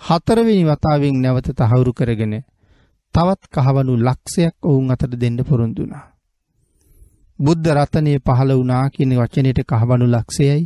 හතරවෙනි 0.00 0.64
වතාවෙන් 0.64 1.16
නැවත 1.16 1.48
තහවුරු 1.52 1.92
කරගෙන 1.92 2.34
තවත් 3.14 3.42
කහවණු 3.54 3.94
ලක්ෂයක් 3.98 4.54
ඔවුන් 4.62 4.90
අතට 4.90 5.12
දෙන්න 5.14 5.38
පොරොන්දු 5.40 5.82
වුණා. 5.82 6.04
බුද්ධ 7.38 7.68
රතනය 7.70 8.12
පහළ 8.20 8.50
වුණා 8.52 8.84
කියන 8.90 9.12
වචනයට 9.14 9.60
කහවණු 9.64 10.06
ලක්ෂයයි 10.06 10.62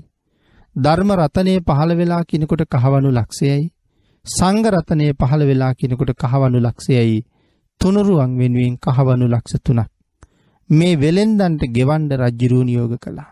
ධර්ම 0.77 1.11
රතනය 1.13 1.55
පහළ 1.61 1.93
වෙලා 1.97 2.23
කිනකොට 2.25 2.63
කහවණු 2.67 3.11
ලක්ෂයයි 3.11 3.65
සංඝ 4.27 4.67
රතනය 4.69 5.07
පහළ 5.13 5.43
වෙලා 5.43 5.73
කිනකොට 5.75 6.13
කහවණු 6.15 6.59
ලක්ෂයයි 6.61 7.25
තුනුරුවන් 7.81 8.33
වෙනුවෙන් 8.39 8.75
කහවණු 8.79 9.27
ලක්ෂ 9.27 9.63
තුනක් 9.65 9.91
මේ 10.71 10.97
වෙලෙන්දන්ට 10.97 11.63
ගෙවන්න 11.73 12.11
රජ්ජුරුව 12.13 12.63
නියෝග 12.65 12.95
කළා. 12.97 13.31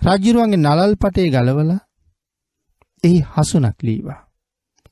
රජ්ජුරුවන්ගේ 0.00 0.56
නලල් 0.58 0.92
පටේ 0.94 1.30
ගලවලා 1.30 1.83
එහි 3.04 3.18
හසුනක් 3.32 3.78
ලීවා. 3.82 4.20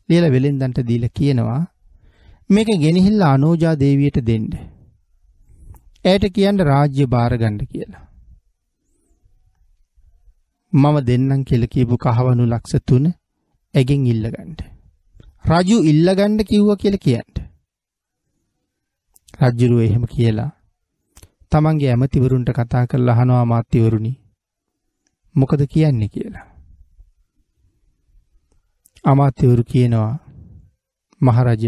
ලියලා 0.08 0.30
වෙලෙන්දන්ට 0.30 0.78
දීලා 0.88 1.16
කියනවා 1.18 1.62
මේක 2.50 2.70
ගෙනහිල්ලා 2.82 3.32
අනෝජා 3.32 3.74
දේවියට 3.76 4.18
දෙන්න. 4.26 4.48
ඇයට 6.04 6.24
කියන්න 6.36 6.64
රාජ්‍ය 6.70 7.06
බාර 7.06 7.32
ගන්න 7.36 7.60
කියලා. 7.66 8.04
මම 10.72 10.96
දෙන්නම් 11.06 11.42
කියලා 11.44 11.72
කියපු 11.74 11.96
කහවණු 11.98 12.44
ලක්ෂ 12.46 12.84
3 12.88 13.12
ඇගෙන් 13.74 14.06
ඉල්ලගන්න. 14.06 14.56
රජු 15.44 15.78
ඉල්ලගන්න 15.84 16.38
කිව්වා 16.44 16.76
කියලා 16.76 17.04
කියන්න. 17.04 17.32
රජුරුව 19.42 19.80
එහෙම 19.80 20.04
කියලා 20.06 20.50
තමන්ගේ 21.52 21.90
ඇමතිවරුන්ට 21.90 22.50
කතා 22.52 22.86
කරලා 22.86 23.14
අහනවා 23.16 23.44
මාත්‍යවරුනි 23.44 24.12
මොකද 25.34 25.62
කියන්නේ 25.66 26.08
කියලා. 26.08 26.51
අමාත්‍යවරු 29.04 29.62
කියනවා 29.64 30.12
මහරජ 31.20 31.64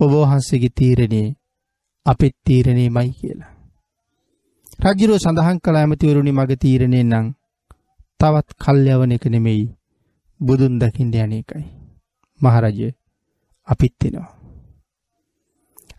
ඔබ 0.00 0.12
වහන්සේගේ 0.14 0.76
තීරණේ 0.76 1.26
අපෙත් 2.06 2.34
තීරණේමයි 2.44 3.10
කියලා. 3.12 3.52
රජුරෝ 4.84 5.18
සඳහන් 5.18 5.58
කළ 5.58 5.76
ඇමතිවරුනි 5.76 6.32
මගේ 6.32 6.56
තීරණේ 6.56 7.04
නම් 7.04 7.26
තවත් 8.20 8.48
කල්යවන 8.56 9.12
එක 9.12 9.24
නෙමෙයි 9.26 9.64
බුදුන් 10.40 10.74
දකින්න 10.78 11.14
යන 11.16 11.32
එකයි. 11.34 11.64
මහරජ 12.40 12.80
අපිත් 13.68 14.04
එනවා. 14.04 14.30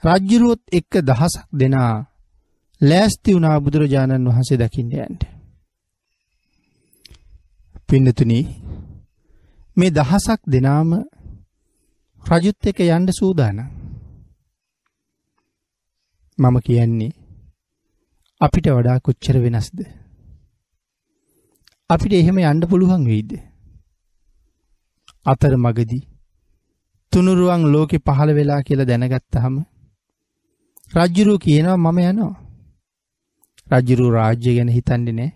රජ්ජුරුවොත් 0.03 0.61
එක්ක 0.71 0.93
දහසක් 1.01 1.45
දෙනා 1.53 1.93
ලෑස්ති 2.81 3.33
වුණා 3.33 3.59
බුදුරජාණන් 3.59 4.27
වහන්සේ 4.27 4.57
දකින්න 4.57 4.91
යන්න. 4.97 5.19
පින්නතුනි 7.89 8.39
මේ 9.79 9.91
දහසක් 9.91 10.41
දෙනාම 10.45 10.89
රජුත් 12.23 12.67
එක්ක 12.67 12.79
යන්න 12.87 13.07
සූදානම්. 13.11 13.59
මම 16.37 16.55
කියන්නේ 16.59 17.11
අපිට 18.41 18.67
වඩා 18.69 18.97
කොච්චර 18.99 19.37
වෙනස්ද? 19.37 19.79
අපිට 21.89 22.13
එහෙම 22.13 22.37
යන්න 22.41 22.67
පුළුවන් 22.67 23.05
වෙයිද? 23.05 23.31
අතර 25.25 25.53
මගදී 25.57 26.03
තුනුරුවන් 27.11 27.63
ලෝකෙ 27.67 27.97
පහළ 27.99 28.31
වෙලා 28.33 28.61
කියලා 28.61 28.85
දැනගත්තාම 28.85 29.55
රජ්ජුරුව 30.91 31.37
කියනවා 31.37 31.77
මම 31.77 31.99
යනවා. 32.01 32.35
රජ්ජුරුව 33.67 34.13
රාජ්‍ය 34.13 34.51
ගැන 34.55 34.69
හිතන්නේ 34.69 35.13
නැහැ. 35.13 35.31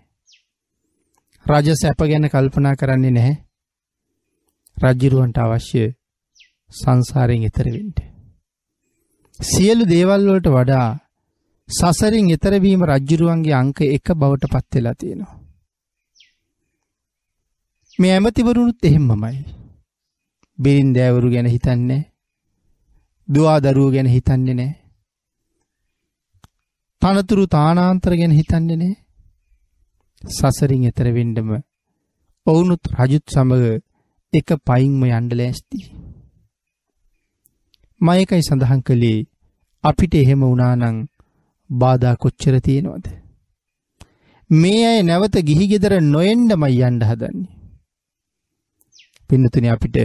රජ 1.46 1.66
සැප 1.76 2.00
ගැන 2.02 2.28
කල්පනා 2.28 2.76
කරන්නේ 2.76 3.10
නැහැ. 3.10 3.43
රජ්ජුරුවන්ට 4.76 5.38
අවශ්‍ය 5.38 5.84
සංසාරයෙන් 6.70 7.44
එතර 7.44 7.66
වෙන්න. 7.66 7.94
සියලු 9.40 9.84
දේවල් 9.86 10.22
වලට 10.26 10.48
වඩා 10.48 10.88
සසරින් 11.68 12.30
එතර 12.30 12.54
වීම 12.60 12.82
රජ්ජුරුවන්ගේ 12.84 13.54
අංක 13.54 13.78
1 13.82 14.14
බවට 14.14 14.52
පත් 14.52 14.70
වෙලා 14.74 14.94
තියෙනවා. 14.94 15.40
මේ 17.98 18.12
ඇමතිවරුනුත් 18.12 18.78
එහෙම්මමයි. 18.82 19.36
බිරින්දෑවරු 20.58 21.28
ගැන 21.30 21.46
හිතන්නේ 21.46 22.02
දුවා 23.28 23.58
දරුවෝ 23.60 23.90
ගැන 23.90 24.08
හිතන්නේ 24.08 24.54
නැහැ. 24.54 24.74
තනතුරු 27.02 27.44
තානාන්තර 27.46 28.12
ගැන 28.16 28.32
හිතන්නේ 28.32 28.76
නැහැ. 28.76 29.02
සසරින් 30.22 30.84
එතර 30.84 31.06
වෙන්නම 31.12 31.50
ඔවුනුත් 32.46 32.82
රජුත් 32.92 33.24
සමග 33.28 33.64
එක 34.34 34.48
පයින්ම 34.66 35.02
යන්න 35.08 35.28
ලෑස්ති. 35.32 35.78
මම 38.00 38.08
ඒකයි 38.12 38.42
සඳහන් 38.42 38.80
කළේ 38.82 39.26
අපිට 39.84 40.14
එහෙම 40.14 40.40
වුණා 40.42 40.74
නම් 40.74 40.96
බාධා 41.70 42.14
කොච්චර 42.16 42.56
තියෙනවද? 42.60 43.06
මේ 44.50 44.82
අය 44.86 45.00
නැවත 45.02 45.36
ගිහි 45.42 45.66
ගෙදර 45.66 45.94
නොඑන්නමයි 46.04 46.82
යන්න 46.82 47.00
හදන්නේ. 47.02 47.52
පින්නතුනේ 49.30 49.70
අපිට 49.70 49.96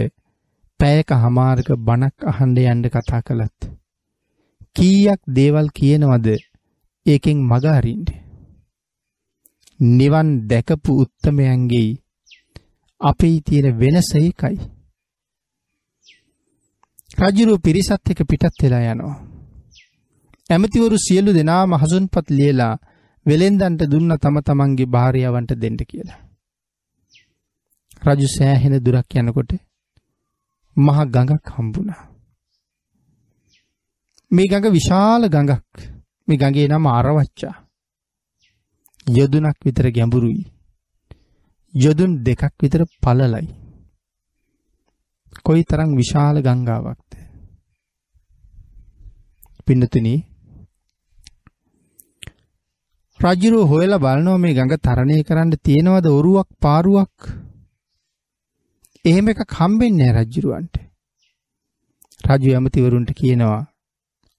පැයක 0.80 1.10
හමාරක 1.16 1.70
බණක් 1.80 2.18
අහන්න 2.32 2.58
යන්න 2.64 2.84
කතා 2.88 3.22
කළත් 3.22 3.60
කීයක් 4.76 5.22
දේවල් 5.30 5.68
කියනවද 5.72 6.28
ඒකෙන් 7.06 7.40
මග 7.42 7.66
අරින්න. 7.70 8.06
නිවන් 9.80 10.30
දැකපු 10.48 10.92
උත්තමයන්ගේ 11.04 11.90
අපේ 13.02 13.38
තියෙන 13.42 13.80
වෙනස 13.80 14.10
ඒකයි. 14.16 14.58
රජුරු 17.20 17.54
පිරිසත් 17.60 18.10
එක්ක 18.10 18.22
පිටත් 18.24 18.56
වෙලා 18.64 18.84
යනවා. 18.86 19.18
ඇමතිවරු 20.50 20.98
සියලු 20.98 21.32
දෙනාම 21.34 21.72
හසුන්පත් 21.74 22.28
ලියලා 22.30 22.76
වෙලෙන්දන්ට 23.26 23.82
දුන්න 23.86 24.12
තම 24.18 24.38
තමන්ගේ 24.42 24.86
භාර්යාවන්ට 24.88 25.52
දෙන්න 25.56 25.80
කියලා. 25.82 26.20
රජු 28.06 28.28
සෑහෙන 28.28 28.76
දුරක් 28.80 29.16
යනකොට 29.16 29.52
මහ 30.78 31.00
ගඟක් 31.06 31.46
හම්බුණා. 31.50 32.02
මේ 34.32 34.48
ගඟ 34.48 34.68
විශාල 34.72 35.24
ගඟක්. 35.28 35.76
මේ 36.28 36.38
ගඟේ 36.38 36.68
නම 36.68 36.86
අරවච්චා. 36.90 37.56
යොදුනක් 39.08 39.58
විතර 39.66 39.88
ගැඹුරුයි. 39.92 40.59
යොදුන් 41.74 42.24
දෙකක් 42.24 42.54
විතර 42.62 42.82
පළලයි. 43.02 43.48
කොයි 45.44 45.64
තරම් 45.64 45.92
විශාල 45.96 46.42
ගංගාවක්ද. 46.42 47.12
පින්නතුනි 49.68 50.16
රජුරෝ 53.20 53.66
හොයලා 53.66 53.98
බලනවා 53.98 54.38
මේ 54.38 54.54
ගඟ 54.54 54.76
තරණය 54.78 55.18
කරන්න 55.24 55.52
තියෙනවද 55.64 56.06
ඔරුවක් 56.10 56.50
පාරුවක් 56.62 57.16
එහෙම 59.06 59.28
එකක් 59.28 59.52
හම්බෙන්නේ 59.54 60.08
නැහැ 60.08 60.26
රජුරවන්ට. 60.26 60.76
රජු 62.30 62.50
ඇමතිවරුන්ට 62.52 63.12
කියනවා 63.14 63.62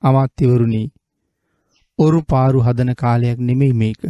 අමාත්‍යවරුනි 0.02 0.82
ඔරු 1.98 2.20
පාරු 2.22 2.58
හදන 2.60 2.92
කාලයක් 2.94 3.38
නෙමෙයි 3.40 3.74
මේක. 3.74 4.02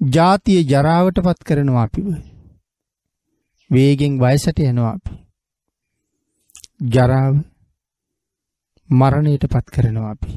ජාතිය 0.00 0.60
ජරාවට 0.64 1.18
පත් 1.20 1.44
කරනවා 1.44 1.82
අපිව. 1.82 2.06
වේගෙන් 3.70 4.18
වයසට 4.18 4.60
යනවා 4.60 4.92
අපි. 4.92 5.16
ජරාව 6.88 7.34
මරණයට 8.90 9.44
පත් 9.46 9.66
කරනවා 9.70 10.10
අපි. 10.10 10.30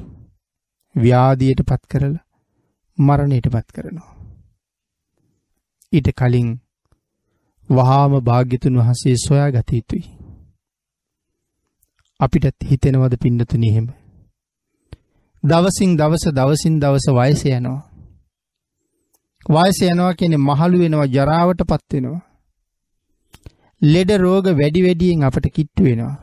ව්‍යාධියට 0.96 1.62
පත් 1.64 1.84
කරලා 1.88 2.26
මරණයට 2.98 3.48
පත් 3.50 3.68
කරනවා. 3.72 4.16
ඊට 5.94 6.10
කලින් 6.14 6.50
වහාම 7.70 8.18
භාග්‍යතුන් 8.22 8.78
වහන්සේ 8.78 9.16
සොයා 9.18 9.52
ගත 9.52 9.72
යුතුයි. 9.72 10.04
අපිටත් 12.20 12.68
හිතෙනවද 12.70 13.14
පින්නතුනි 13.18 13.70
එහෙම. 13.70 13.88
දවසින් 15.44 15.98
දවස 15.98 16.26
දවසින් 16.32 16.80
දවස 16.80 17.08
වයස 17.12 17.46
යනවා. 17.48 17.91
වයස 19.46 19.80
යනවා 19.84 20.14
කියන්නේ 20.14 20.38
මහලු 20.40 20.80
වෙනවා 20.80 21.06
ජරාවට 21.08 21.62
පත් 21.64 21.94
වෙනවා. 21.94 22.22
ලෙඩ 23.82 24.12
රෝග 24.18 24.46
වැඩි 24.60 24.84
වැඩියෙන් 24.84 25.24
අපට 25.24 25.46
කිට්ටු 25.56 25.84
වෙනවා. 25.84 26.16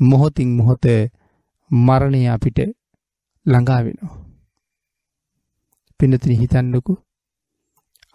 මොහොතින් 0.00 0.50
මොහොත 0.56 0.84
මරණය 1.70 2.22
අපිට 2.28 2.58
ළඟා 3.46 3.80
වෙනවා. 3.84 4.16
පින්නතුනි 6.00 6.36
හිතන්නකෝ 6.36 6.98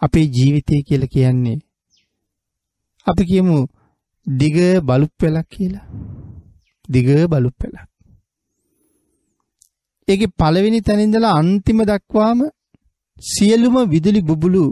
අපේ 0.02 0.26
ජීවිතය 0.34 0.82
කියලා 0.82 1.12
කියන්නේ 1.12 1.58
අපි 3.06 3.22
කියමු 3.24 3.56
දිග 4.26 4.56
බලුප් 4.80 5.12
වෙලක් 5.22 5.46
කියලා. 5.48 5.86
දිග 6.88 7.08
බලුප් 7.26 7.56
වෙලක්. 7.62 7.88
ඒකේ 10.08 10.34
පළවෙනි 10.38 10.80
තැන 10.80 11.00
ඉඳලා 11.00 11.38
අන්තිම 11.40 11.80
දක්වාම 11.84 12.40
සියලුම 13.22 13.76
විදුලි 13.90 14.20
බුබුලු 14.22 14.62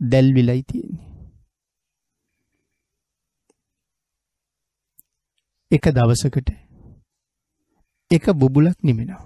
දැල්විලයි 0.00 0.62
තියෙන්නේ. 0.62 1.08
එක 5.70 5.84
දවසකට 5.88 6.48
එක 8.10 8.24
බුබුලක් 8.32 8.78
නිමෙනවා. 8.82 9.22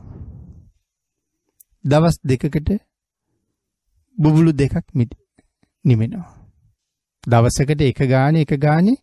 දවස් 1.84 2.16
දෙකකට 2.24 2.68
බුබුලු 4.18 4.52
දෙකක් 4.52 4.86
නිමෙනවා. 5.84 6.28
දවසකට 7.24 7.80
එක 7.82 8.00
ගාන 8.08 8.36
එක 8.36 8.52
ගානේ 8.58 9.02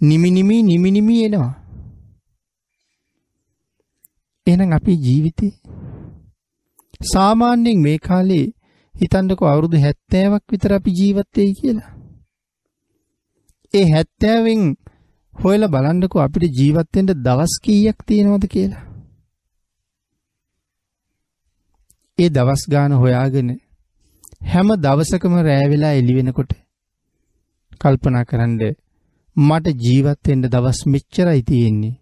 නිමිනිමි 0.00 0.62
නිමිනිමි 0.62 1.24
එනවා. 1.24 1.54
එහෙනම් 4.46 4.72
අපේ 4.72 4.96
ජීවිතේ 4.96 5.52
සාමාන්‍යයෙන් 7.12 7.78
මේ 7.80 7.98
කාලේ 7.98 8.46
හිතන්නකෝ 8.94 9.48
අවුරුදු 9.48 9.76
70ක් 9.78 10.52
විතර 10.52 10.72
අපි 10.72 10.90
ජීවත් 10.90 11.28
වෙයි 11.36 11.54
කියලා. 11.54 11.90
ඒ 13.74 13.86
70න් 13.86 14.62
හොයලා 15.36 15.68
බලන්නකෝ 15.68 16.22
අපිට 16.22 16.58
ජීවත් 16.58 16.96
වෙන්න 16.96 17.12
දවස් 17.18 17.54
කීයක් 17.62 17.98
තියෙනවද 18.06 18.44
කියලා. 18.46 18.84
ඒ 22.18 22.28
දවස් 22.28 22.62
ගාන 22.70 22.92
හොයාගෙන 22.94 23.50
හැම 24.46 24.68
දවසකම 24.78 25.34
රෑ 25.40 25.66
වෙලා 25.68 25.92
එළි 25.92 26.14
වෙනකොට 26.14 26.52
කල්පනා 27.80 28.24
කරන්න 28.24 28.60
මට 29.36 29.76
ජීවත් 29.80 30.28
වෙන්න 30.28 30.48
දවස් 30.48 30.80
මෙච්චරයි 30.86 31.42
තියෙන්නේ. 31.42 31.94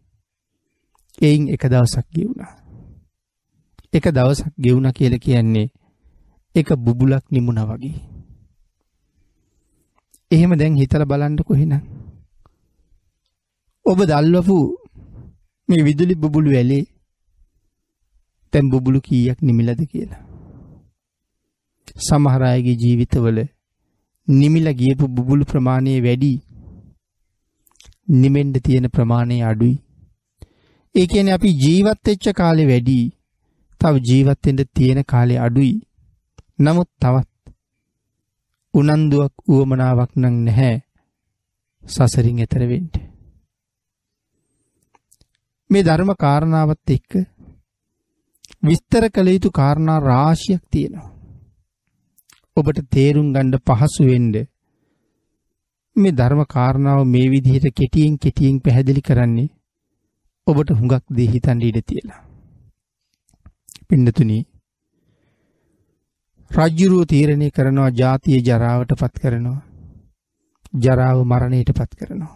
එයින් 1.18 1.44
එක 1.48 1.62
දවසක් 1.66 2.06
ගියුණා. 2.14 2.52
එක 3.92 4.04
දවසක් 4.10 4.52
ගෙවුණ 4.58 4.92
කියලා 4.92 5.18
කියන්නේ 5.18 5.68
එක 6.54 6.68
බුබුලක් 6.76 7.24
නිමුණා 7.32 7.68
වගේ. 7.70 7.96
එහෙම 10.30 10.52
දැන් 10.56 10.76
හිතලා 10.76 11.04
බලන්නකො 11.04 11.54
එහෙනම්. 11.54 11.82
ඔබ 13.86 13.98
දල්වපු 14.04 14.56
මේ 15.68 15.82
විදුලි 15.82 16.14
බුබුලු 16.14 16.50
ඇලේ 16.50 16.84
දැන් 18.52 18.70
බුබුලු 18.70 19.00
කීයක් 19.00 19.38
නිමිලද 19.42 19.80
කියලා. 19.86 20.24
සමහර 22.00 22.42
අයගේ 22.42 22.74
ජීවිතවල 22.74 23.38
නිමිලා 24.28 24.72
ගියපු 24.72 25.08
බුබුලු 25.08 25.44
ප්‍රමාණය 25.44 26.00
වැඩි. 26.00 26.32
නිමෙන්න 28.08 28.52
තියෙන 28.64 28.88
ප්‍රමාණය 28.90 29.42
අඩුයි. 29.42 29.76
ඒ 30.94 31.06
කියන්නේ 31.06 31.32
අපි 31.32 31.50
ජීවත් 31.62 32.00
වෙච්ච 32.06 32.26
කාලේ 32.32 32.66
වැඩි. 32.66 32.98
තව 33.80 33.94
ජීවත් 34.04 34.46
වෙන්න 34.46 34.64
තියෙන 34.74 35.00
කාලේ 35.04 35.38
අඩුයි. 35.38 35.74
නමුත් 36.58 36.88
තවත් 37.00 37.28
උනන්දුවක් 38.74 39.34
උවමනාවක් 39.48 40.12
නම් 40.16 40.36
නැහැ 40.44 40.76
සසරින් 41.84 42.38
එතර 42.38 42.62
වෙන්න. 42.66 42.88
මේ 45.70 45.82
ධර්ම 45.82 46.10
කාරණාවත් 46.16 46.90
එක්ක 46.90 47.12
විස්තර 48.62 49.04
කළ 49.08 49.28
යුතු 49.28 49.50
කාරණා 49.50 50.00
රාශියක් 50.02 50.62
තියෙනවා. 50.66 51.08
ඔබට 52.56 52.78
තේරුම් 52.90 53.28
ගන්න 53.32 53.64
පහසු 53.66 54.02
වෙන්න 54.06 54.34
මේ 55.96 56.12
ධර්ම 56.12 56.42
කාරණාව 56.46 57.00
මේ 57.06 57.30
විදිහට 57.30 57.76
කෙටියෙන් 57.76 58.18
කෙටියෙන් 58.18 58.60
පැහැදිලි 58.60 59.02
කරන්නේ 59.02 59.48
ඔබට 60.46 60.70
හුඟක් 60.72 61.04
දේ 61.10 61.28
හිතන්න 61.28 61.60
ඉඩ 61.62 61.78
තියලා. 61.86 62.22
පින්නතුනි 63.88 64.38
රජ්ජුරුව 66.50 67.02
තීරණය 67.04 67.48
කරනවා 67.50 67.90
ජාතිය 67.92 68.38
ජරාවට 68.40 68.92
පත් 68.94 69.14
කරනවා. 69.18 69.60
ජරාව 70.76 71.18
මරණයට 71.24 71.70
පත් 71.72 71.92
කරනවා. 71.94 72.34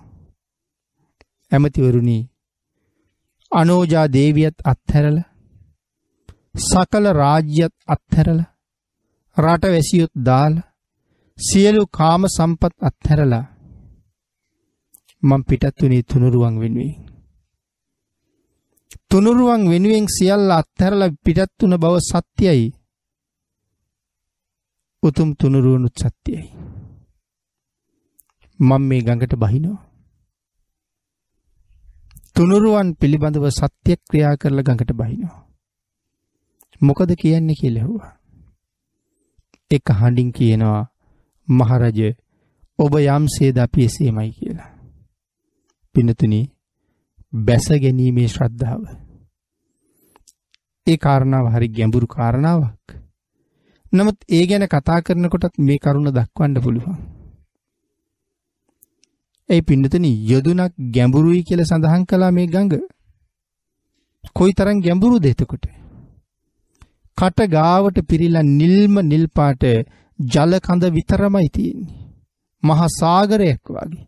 ඇමතිවරුණි 1.53 2.19
අනෝජා 3.53 4.07
දේවියත් 4.09 4.59
අත්හැරල 4.65 5.19
සකල 6.61 7.07
රාජ්‍යත් 7.13 7.75
අත්හැරල 7.87 8.41
රට 9.37 9.65
වැසියොත් 9.67 10.13
දාල 10.21 10.55
සියලු 11.39 11.83
කාම 11.91 12.23
සම්පත් 12.29 12.75
අත්හැරලා 12.81 13.45
මං 15.23 15.43
පිටත් 15.45 15.79
වනේ 15.81 16.03
තුනුරුවන් 16.03 16.55
වෙනුවෙන්. 16.61 17.01
තුනුරුවන් 19.11 19.63
වෙනුවෙන් 19.71 20.07
සියල්ල 20.09 20.51
අත්හැරල 20.53 21.03
පිටත් 21.25 21.59
වන 21.61 21.75
බව 21.79 21.95
සත්‍යයි 22.03 22.65
උතුම් 25.03 25.35
තුනුරුවනුත් 25.35 25.95
සත්‍යයි. 25.99 26.43
මං 28.61 28.83
මේ 28.83 29.01
ගඟට 29.01 29.35
බහිනෝ. 29.35 29.79
තුනුරුවන් 32.35 32.95
පිළිබඳව 32.95 33.47
සත්‍ය 33.51 33.93
ක්‍රියා 33.97 34.37
කරලා 34.37 34.63
ගඟට 34.63 34.93
බහිනෝ. 34.93 35.37
මොකද 36.83 37.11
කියන්නේ 37.15 37.55
කියලෙහුවා. 37.55 38.13
එක 39.71 39.87
හඬින් 39.91 40.31
කියනවා 40.33 40.91
මහරජ 41.49 42.01
ඔබ 42.79 42.95
යම් 42.97 43.25
සේද 43.29 43.59
අපි 43.59 43.85
එසේමයි 43.85 44.31
කියලා. 44.31 44.71
පිනතුනි 45.95 46.41
බැස 47.33 47.67
ගැනීමේ 47.69 48.29
ශ්‍රද්ධාව. 48.29 48.83
ඒ 50.87 50.97
කාරණාව 50.97 51.47
හරි 51.55 51.69
ගැඹුරු 51.69 52.07
කාරණාවක්. 52.07 53.02
නමුත් 53.93 54.19
ඒ 54.29 54.45
ගැන 54.47 54.65
කතා 54.67 55.01
කරනකොටත් 55.01 55.59
මේ 55.61 55.79
කරුණ 55.79 56.11
දක්වන්න 56.11 56.63
පුළුවන්. 56.63 56.97
ඒ 59.49 59.61
පින්නතන 59.61 60.07
යොදුනක් 60.27 60.75
ගැඹුරුයි 60.91 61.43
කියල 61.43 61.63
සඳහන් 61.65 62.05
කලා 62.05 62.31
මේ 62.31 62.47
ගඟ. 62.47 62.75
කොයි 64.35 64.53
තරන් 64.53 64.79
ගැඹුරු 64.81 65.19
දෙතකොට. 65.19 65.65
කට 67.19 67.49
ගාවට 67.49 67.99
පිරිලා 68.09 68.49
නිල්ම 68.51 68.95
නිල්පාට 69.05 69.65
ජලකඳ 70.19 70.85
විතරමයි 70.91 71.49
තියෙන්නේ. 71.49 72.01
මහා 72.63 72.89
සාගරයක් 72.91 73.63
වගේ. 73.69 74.07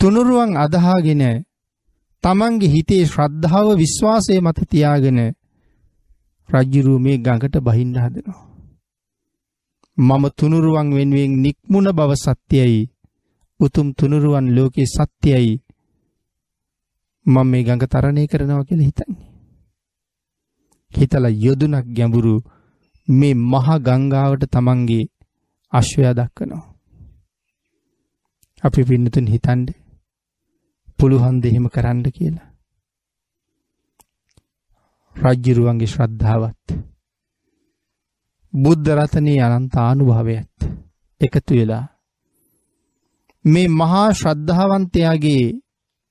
තුනුරුවන් 0.00 0.52
අදහාගෙන 0.56 1.24
තමන්ගේ 2.24 2.68
හිතේ 2.68 3.04
ශ්‍රද්ධාව 3.04 3.68
විශ්වාසය 3.76 4.40
මත 4.40 4.58
තියාගෙන 4.70 5.18
රජ්ජුරුව 6.48 6.98
මේ 7.00 7.18
ගඟට 7.18 7.56
බහින්න 7.60 7.96
හදනවා. 7.96 8.42
මම 9.98 10.24
තුනුරුවන් 10.30 10.88
වෙනුවෙන් 10.94 11.32
නික්මුණ 11.42 11.88
බව 11.92 12.10
සත්‍යයයි 12.16 12.82
උතුම් 13.60 13.88
තුනුරුවන් 13.92 14.46
ලෝකේ 14.54 14.86
සත්‍යයයි 14.86 15.54
මම 17.26 17.46
මේ 17.46 17.64
ගඟ 17.64 17.84
තරණය 17.84 18.22
කරනවා 18.26 18.64
කියලා 18.64 18.88
හිතන්නේ. 18.88 19.28
හිතලා 20.92 21.36
යොදුනක් 21.36 21.86
ගැඹුරු 21.96 22.34
මේ 23.08 23.34
මහා 23.46 23.78
ගංගාවට 23.78 24.42
තමන්ගේ 24.46 25.04
අශ්වයා 25.72 26.14
දක්වනවා. 26.14 26.64
අපි 28.62 28.80
පින්නතුන් 28.84 29.26
හිතන්ඩ 29.26 29.68
පුළුවන් 30.98 31.36
දෙහෙම 31.40 31.66
කරන්න 31.68 32.06
කියලා. 32.10 32.47
රජ්ජිරුවන්ගේ 35.22 35.86
ශ්‍රද්ධාවත්. 35.86 36.66
බුද්ධ 38.52 38.88
රතනයේ 38.88 39.40
අනන්තානුභාවයත් 39.40 40.56
එකතු 41.20 41.52
වෙලා. 41.54 41.84
මේ 43.44 43.68
මහා 43.70 44.08
ශ්‍රද්ධාවන්තයාගේ 44.12 45.44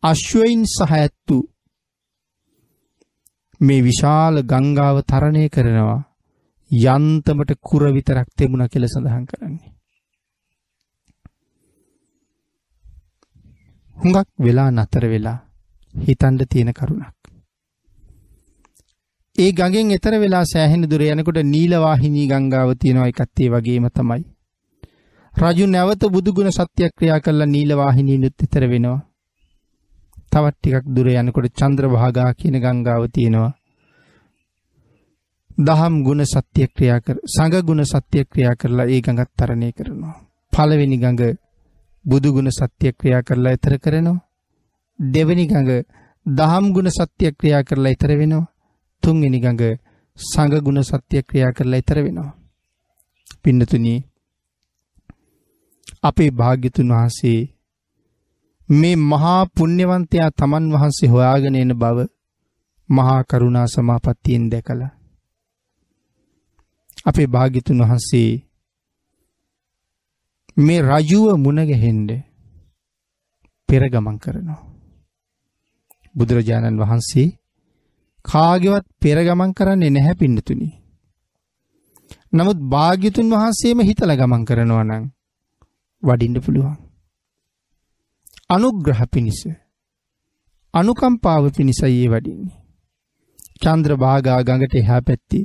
අශ්වයින් 0.03 0.63
සහඇත්තු 0.67 1.37
මේ 3.61 3.81
විශාල 3.81 4.35
ගංගාව 4.43 4.97
තරණය 5.01 5.43
කරනවා 5.49 5.99
යන්තමට 6.71 7.51
කුර 7.61 7.83
විතරක් 7.91 8.27
තෙමුණ 8.35 8.67
කෙල 8.67 8.85
සඳහන් 8.87 9.25
කරන්නේ. 9.25 9.73
හුඟක් 13.95 14.29
වෙලා 14.39 14.69
නතර 14.71 15.05
වෙලා 15.05 15.39
හිතන්ඩ 15.93 16.41
තියෙන 16.45 16.71
කරුණක්. 16.73 17.16
ඒ 19.37 19.51
ගගෙන් 19.51 19.91
එතර 19.91 20.13
වෙලා 20.15 20.45
සෑහෙන 20.45 20.83
දුර 20.83 21.01
යනකොට 21.03 21.39
නීලවාහිනී 21.45 22.27
ගංගාව 22.27 22.69
තියෙනවා 22.75 23.07
එකත්තේ 23.07 23.49
වගේම 23.49 23.85
තමයි. 23.89 24.23
රජු 25.33 25.65
නැවත 25.67 26.03
බුදුගුණ 26.07 26.49
සත්‍යක්‍රියා 26.51 27.19
කරලා 27.19 27.47
නීලවාහිනී 27.47 28.17
නුත් 28.17 28.43
එතර 28.43 28.63
වෙනවා. 28.67 28.99
තවත් 30.31 30.55
ටිකක් 30.55 30.85
දුර 30.87 31.07
යනකොට 31.11 31.53
චන්ද්‍රභාගා 31.53 32.31
කියන 32.33 32.57
ගංගාව 32.59 33.03
තියෙනවා. 33.09 33.51
දහම් 35.59 35.95
ගුණ 36.03 36.25
සත්‍ය 36.25 36.67
ක්‍රියා 36.67 36.99
කර 36.99 37.17
සංඝ 37.27 37.61
ගුණ 37.63 37.85
සත්‍ය 37.85 38.25
ක්‍රියා 38.25 38.55
කරලා 38.55 38.87
ඒ 38.87 39.01
ගඟත් 39.01 39.31
තරණය 39.37 39.71
කරනවා. 39.71 40.15
පළවෙනි 40.53 40.97
ගඟ 40.97 41.23
බුදු 42.05 42.33
ගුණ 42.33 42.49
සත්‍ය 42.51 42.87
ක්‍රියා 42.91 43.23
කරලා 43.23 43.53
ඊතර 43.53 43.73
කරනවා. 43.77 44.19
දෙවෙනි 44.99 45.45
ගඟ 45.45 45.71
දහම් 46.25 46.65
ගුණ 46.73 46.89
සත්‍ය 46.91 47.25
ක්‍රියා 47.31 47.63
කරලා 47.63 47.91
ඊතර 47.91 48.11
වෙනවා. 48.17 48.45
තුන්වෙනි 49.03 49.39
ගඟ 49.39 49.63
සංඝ 50.17 50.57
ගුණ 50.61 50.83
සත්‍ය 50.83 51.17
ක්‍රියා 51.21 51.51
කරලා 51.51 51.79
ඊතර 51.79 51.97
වෙනවා. 51.97 52.31
පින්නතුනි 53.43 53.93
අපේ 56.03 56.31
භාග්‍යතුන් 56.31 56.89
වහන්සේ 56.91 57.39
මේ 58.69 58.95
මහා 59.03 59.41
පුණ්‍යවන්තයා 59.55 60.29
තමන් 60.31 60.65
වහන්සේ 60.73 61.09
හොයාගෙන 61.09 61.55
එන 61.55 61.73
බව 61.73 61.97
මහා 62.89 63.21
කරුණා 63.23 63.67
සමාපත්තියෙන් 63.67 64.45
දැකලා 64.49 64.91
අපේ 67.05 67.27
භාග්‍යතුන් 67.27 67.81
වහන්සේ 67.81 68.29
මේ 70.57 70.81
රජුව 70.81 71.25
මුණගැහෙන්ඩ 71.37 72.11
පෙරගමන් 73.69 74.17
කරනවා. 74.17 74.61
බුදුරජාණන් 76.15 76.79
වහන්සේ 76.79 77.27
කාගෙවත් 78.25 78.85
පෙරගමන් 79.01 79.51
කරන්නේ 79.53 79.89
නැහැ 79.89 80.15
පින්නතුනි. 80.15 80.69
නමුත් 82.33 82.59
භාග්‍යතුන් 82.67 83.31
වහන්සේම 83.31 83.79
හිතල 83.81 84.11
ගමන් 84.13 84.43
කරනවා 84.45 84.83
නම් 84.83 85.05
වඩින්ඩ 86.03 86.37
පුළුවන්. 86.39 86.77
අනුග්‍රහ 88.49 89.01
පිණිස 89.11 89.41
අනුකම්පාව 90.73 91.45
පිණිසයේ 91.51 92.07
වඩින්නේ. 92.07 92.57
චන්ද්‍ර 93.61 93.93
භාගා 93.95 94.39
ගඟට 94.43 94.73
එහා 94.75 95.01
පැත්ති 95.01 95.39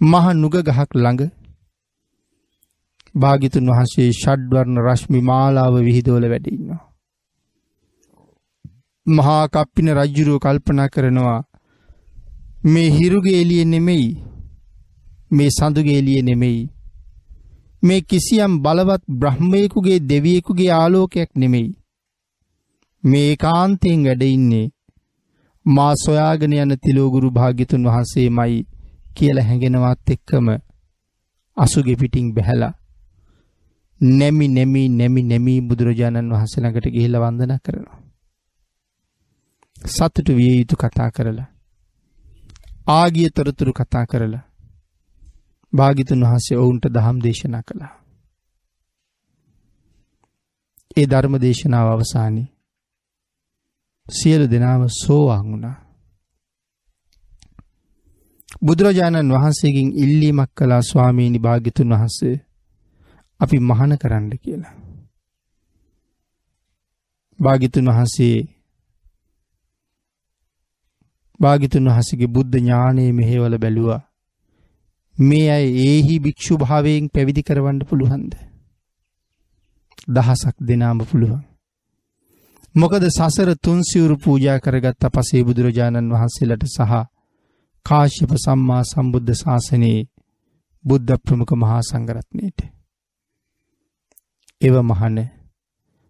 මහ 0.00 0.26
නුග 0.34 0.56
ගහක් 0.60 0.90
ළඟ 0.96 1.22
භාගිතුන් 3.14 3.70
වහන්සේ 3.70 4.08
ෂඩ්වර්ණ 4.12 4.82
රශ්මි 4.82 5.20
මාලාව 5.22 5.74
විහිදෝල 5.80 6.24
වැඩඉන්නවා. 6.28 6.80
මහා 9.06 9.46
කප්පින 9.48 9.88
රජ්ජුරුව 9.92 10.38
කල්පනා 10.38 10.88
කරනවා 10.88 11.40
මේ 12.64 12.90
හිරුගේ 12.90 13.40
එළිය 13.40 13.64
නෙමෙයි. 13.64 14.08
මේ 15.30 15.50
සඳුගේ 15.50 15.98
එළිය 15.98 16.22
නෙමෙයි. 16.22 16.60
මේ 17.82 18.00
කිසියම් 18.02 18.52
බලවත් 18.62 19.02
බ්‍රහ්මයෙකුගේ 19.14 19.98
දෙවියෙකුගේ 20.02 20.70
ආලෝකයක් 20.72 21.30
නෙමෙයි. 21.36 21.70
මේ 23.04 23.24
ඒකාන්තයෙන් 23.30 24.04
වැඩ 24.04 24.22
ඉන්නේ 24.24 24.66
මා 25.66 25.94
සොයාගෙන 25.96 26.54
යන 26.54 26.76
තිලෝගුරු 26.78 27.30
භාග්‍යතුන් 27.30 27.88
වහන්සේමයි 27.88 28.60
කියලා 29.16 29.44
හැඟෙනවත් 29.44 30.10
එක්කම 30.10 30.48
අසුගේ 31.56 31.96
පිටින් 31.96 32.30
බැහැලා 32.34 32.72
නැමි 34.00 34.48
නැමි 34.48 34.88
නැමි 34.90 35.22
නැමි 35.24 35.60
බුදුරජාණන් 35.62 36.32
වහන්සේ 36.32 36.62
ළඟට 36.62 36.88
ගිහිල්ලා 36.88 37.24
වන්දනා 37.24 37.58
කරනවා. 37.58 38.01
සතුටු 39.86 40.32
විය 40.36 40.58
යුතු 40.58 40.76
කතා 40.76 41.10
කරලා 41.10 41.48
ආගිය 42.88 43.30
තොරතුරු 43.30 43.72
කතා 43.72 44.06
කරලා 44.06 44.44
භාගිතුන් 45.72 46.20
වහන්සේ 46.20 46.56
ඔවුන්ට 46.56 46.84
දහම් 46.86 47.18
දේශනා 47.22 47.62
කළා. 47.62 47.92
ඒ 50.96 51.06
ධර්ම 51.06 51.34
දේශනාව 51.40 51.88
අවසානයේ 51.88 52.52
සියලු 54.06 54.46
දෙනාම 54.50 54.82
සෝවාන් 54.96 55.46
වුණා. 55.46 55.76
බුදුරජාණන් 58.62 59.32
වහන්සේගෙන් 59.32 59.88
ඉල්ලීමක් 59.94 60.50
කළා 60.54 60.82
ස්වාමීනි 60.82 61.38
භාග්‍යතුන් 61.38 61.90
වහන්සේ 61.90 62.36
අපි 63.40 63.58
මහාන 63.60 63.98
කරන්න 63.98 64.38
කියලා. 64.38 64.74
භාග්‍යතුන් 67.38 67.88
වහන්සේ 67.88 68.36
භාග්‍යතුන් 71.42 71.88
වහන්සේගේ 71.88 72.28
බුද්ධ 72.28 72.56
ඥානයේ 72.56 73.12
මෙහෙවල 73.12 73.54
බැලුවා. 73.58 74.00
මේ 75.16 75.46
අය 75.50 75.66
ඒහි 75.82 76.16
භික්ෂු 76.18 76.58
භාවයෙන් 76.58 77.06
පැවිදි 77.08 77.42
කරවන්න 77.42 77.80
පුළුවන්ද? 77.84 78.32
දහසක් 80.08 80.56
දෙනාම 80.60 80.98
පුළුවන්. 81.04 81.42
මොකද 82.74 83.04
සසර 83.08 83.50
තුන්සිවුරු 83.56 84.16
පූජා 84.16 84.58
කරගත් 84.58 85.02
පසේ 85.10 85.42
බුදුරජාණන් 85.42 86.12
වහන්සේලට 86.12 86.64
සහ 86.68 86.92
කාශ්‍යප 87.86 88.32
සම්මා 88.36 88.82
සම්බුද්ධ 88.84 89.34
ශාසනයේ 89.34 90.00
බුද්ධ 90.84 91.18
ප්‍රමුඛ 91.18 91.54
මහා 91.54 91.82
සංඝරත්නයට 91.82 92.58
එව 94.60 94.74
මහන 94.80 95.16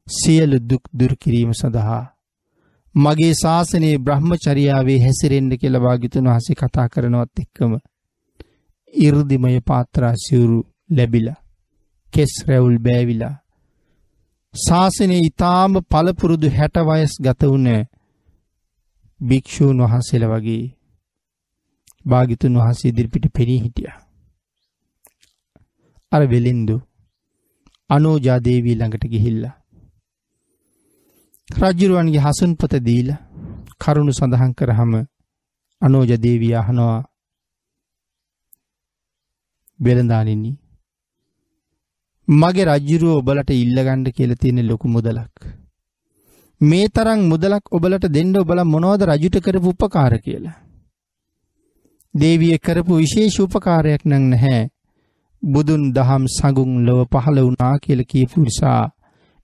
සියලු 0.06 0.58
දුක් 0.60 0.84
දුරු 0.92 1.16
කිරීම 1.16 1.52
සඳහා 1.52 2.02
මගේ 2.94 3.34
ශාසනයේ 3.34 3.98
බ්‍රහ්මචර්යාවේ 3.98 4.98
හැසිරෙන්න 4.98 5.52
කියලා 5.56 5.80
වාග්යතුන් 5.80 6.26
වහන්සේ 6.26 6.56
කතා 6.56 6.88
කරනවත් 6.88 7.38
එක්කම 7.38 7.76
이르දිමය 8.94 9.60
පාත්‍රා 9.62 10.12
සිවුරු 10.16 10.58
ලැබිලා 10.90 11.38
කෙස් 12.12 12.34
රැවුල් 12.48 12.76
බෑවිලා 12.78 13.34
ශාසනයේ 14.54 15.20
ඊටාම 15.20 15.80
පළපුරුදු 15.86 16.50
60 16.50 16.84
වයස් 16.90 17.14
ගත 17.20 17.40
වුණ 17.44 17.70
භික්ෂූන් 19.20 19.82
වහන්සේලා 19.82 20.32
වගේ 20.34 20.62
භාග්‍යතුන් 22.04 22.58
වහන්සේ 22.58 22.88
ඉදිරිපිට 22.88 23.26
පෙනී 23.34 23.60
හිටියා. 23.60 23.98
අර 26.12 26.22
වෙලින්දු 26.30 26.76
අනෝජා 27.90 28.38
දේවී 28.40 28.74
ළඟට 28.74 29.04
ගිහිල්ලා 29.06 29.54
රජුරුවන්ගේ 31.48 32.20
හසුන්පත 32.20 32.74
දීලා 32.80 33.20
කරුණු 33.80 34.12
සඳහන් 34.12 34.52
කරාම 34.52 34.92
අනෝජ 35.82 36.12
දේවිය 36.16 36.54
අහනවා 36.54 36.98
වෙළඳානිනි 39.80 40.52
මගේ 42.28 42.66
රජ්ජුරුව 42.66 43.12
ඔබලට 43.14 43.50
ඉල්ලගන්න 43.54 44.04
කියලා 44.08 44.40
තියෙන 44.40 44.60
ලොකු 44.64 44.88
මුදලක්. 44.88 45.34
මේ 46.60 46.86
තරම් 46.88 47.20
මුදලක් 47.24 47.64
ඔබලට 47.70 48.06
දෙන්න 48.08 48.34
ඔබලා 48.36 48.66
මොනවද 48.66 49.02
රජුට 49.04 49.36
කරපු 49.40 49.68
උපකාර 49.70 50.14
කියලා. 50.18 50.56
දේවිය 52.14 52.56
කරපු 52.58 52.92
විශේෂ 52.96 53.36
උපකාරයක් 53.40 54.02
නම් 54.04 54.24
නැහැ. 54.28 54.70
බුදුන් 55.42 55.84
දහම් 55.92 56.24
සඟුන් 56.30 56.72
ලොව 56.86 57.00
පහළ 57.12 57.38
වුණා 57.40 57.74
කියලා 57.78 58.10
කියපු 58.10 58.36
නිසා 58.40 58.82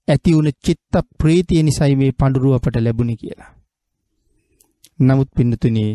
ඇති 0.09 0.35
වුණ 0.35 0.51
චිත්ත 0.65 0.95
ප්‍රීතිය 1.19 1.63
නිසයි 1.63 1.95
මේ 1.97 2.13
පඳුරුව 2.13 2.55
අපට 2.55 2.77
ලැබුණේ 2.79 3.17
කියලා. 3.17 3.53
නමුත් 4.99 5.31
පින්නතුනේ 5.37 5.93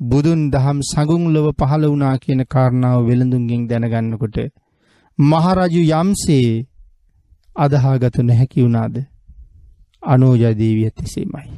බුදුන් 0.00 0.40
දහම් 0.50 0.78
සඟුන් 0.82 1.24
ලොව 1.32 1.46
පහළ 1.58 1.84
වුණා 1.84 2.14
කියන 2.18 2.42
කාරණාව 2.44 2.98
වෙළඳුන්ගෙන් 3.06 3.62
දැනගන්නකොට 3.68 4.36
මහරජු 5.18 5.82
යම්සේ 5.92 6.48
අදහාගත 7.56 8.16
නොහැකි 8.20 8.64
වුණාද 8.64 8.96
අනෝජා 10.02 10.54
දේවියත් 10.54 10.96
එසේමයි. 10.98 11.48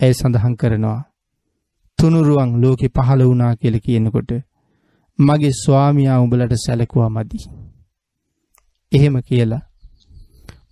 ඇය 0.00 0.12
සඳහන් 0.12 0.54
කරනවා 0.54 1.00
තුනුරුවන් 1.98 2.50
ලෝකෙ 2.60 2.88
පහළ 2.88 3.22
වුණා 3.22 3.52
කියල 3.56 3.76
කියනකොට 3.80 4.30
මගේ 5.18 5.54
ස්වාමියා 5.56 6.20
උඹලට 6.20 6.54
සැලකුවා 6.56 7.10
මදි. 7.10 7.38
එහෙම 8.92 9.16
කියලා. 9.22 9.62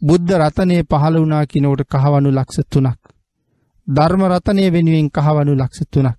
බුද්ධ 0.03 0.32
රතනය 0.32 0.76
පහළ 0.84 1.16
වුණා 1.16 1.44
කිනවට 1.44 1.82
කහවනු 1.92 2.30
ලක්ෂ 2.30 2.59
තුනක්. 2.70 3.00
ධර්ම 3.86 4.22
රතනය 4.24 4.64
වෙනුවෙන් 4.70 5.09
කහවනු 5.11 5.53
ලක්ෂ 5.55 5.80
තුනක්. 5.90 6.16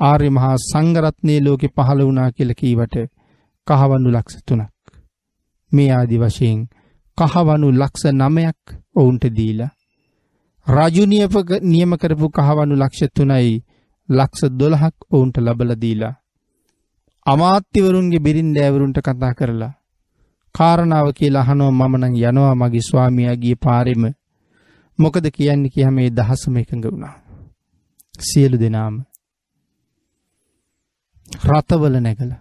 ආර්ය 0.00 0.28
මහා 0.30 0.56
සංගරත්නය 0.62 1.34
ලෝකෙ 1.40 1.68
පහළ 1.68 2.00
වුණා 2.02 2.30
කියල 2.30 2.50
කීවට 2.54 2.96
කහවනු 3.66 4.08
ලක්ෂ 4.10 4.44
තුනක්. 4.46 4.68
මේ 5.72 5.90
ආදි 5.90 6.16
වශයෙන් 6.18 6.60
කහවනු 7.18 7.68
ලක්ෂ 7.72 8.04
නමයක් 8.12 8.60
ඔවුන්ට 8.94 9.24
දීලා. 9.30 9.70
රජුනියපක 10.66 11.50
නියම 11.62 11.92
කරපු 11.96 12.26
කහවනු 12.28 12.74
ලක්ෂ 12.74 13.14
තුනයි 13.16 13.64
ලක්ෂ 14.08 14.42
දොළහක් 14.50 14.96
ඔවුන්ට 15.10 15.36
ලබල 15.38 15.70
දීලා. 15.74 16.14
අමාත්‍යවරුන්ගේ 17.26 18.18
බිරින් 18.18 18.54
දෑවරුන්ට 18.54 18.98
කතා 18.98 19.34
කරලා. 19.34 19.72
කාරණාව 20.56 21.08
කියලා 21.12 21.42
අහනෝ 21.42 21.70
මමනං 21.72 22.14
යනවා 22.22 22.54
මගේ 22.54 22.86
ස්වාමියගේ 22.90 23.56
පාරෙම 23.56 24.04
මොකද 24.98 25.26
කියන්නේ 25.30 25.70
කිය 25.70 25.90
මේ 25.90 26.08
දහසම 26.10 26.56
එකඟ 26.56 26.86
වුණා. 26.86 27.14
සියලු 28.14 28.56
දෙනාම 28.58 28.94
රතවල 31.46 31.96
නැගලා 32.00 32.40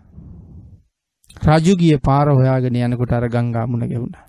රජු 1.46 1.74
ගිය 1.76 1.98
පාර 2.00 2.28
හොයාගෙන 2.30 2.78
යනකොට 2.78 3.12
අර 3.12 3.26
ගංගා 3.28 3.68
මුණ 3.68 3.84
ගැහුණා. 3.84 4.26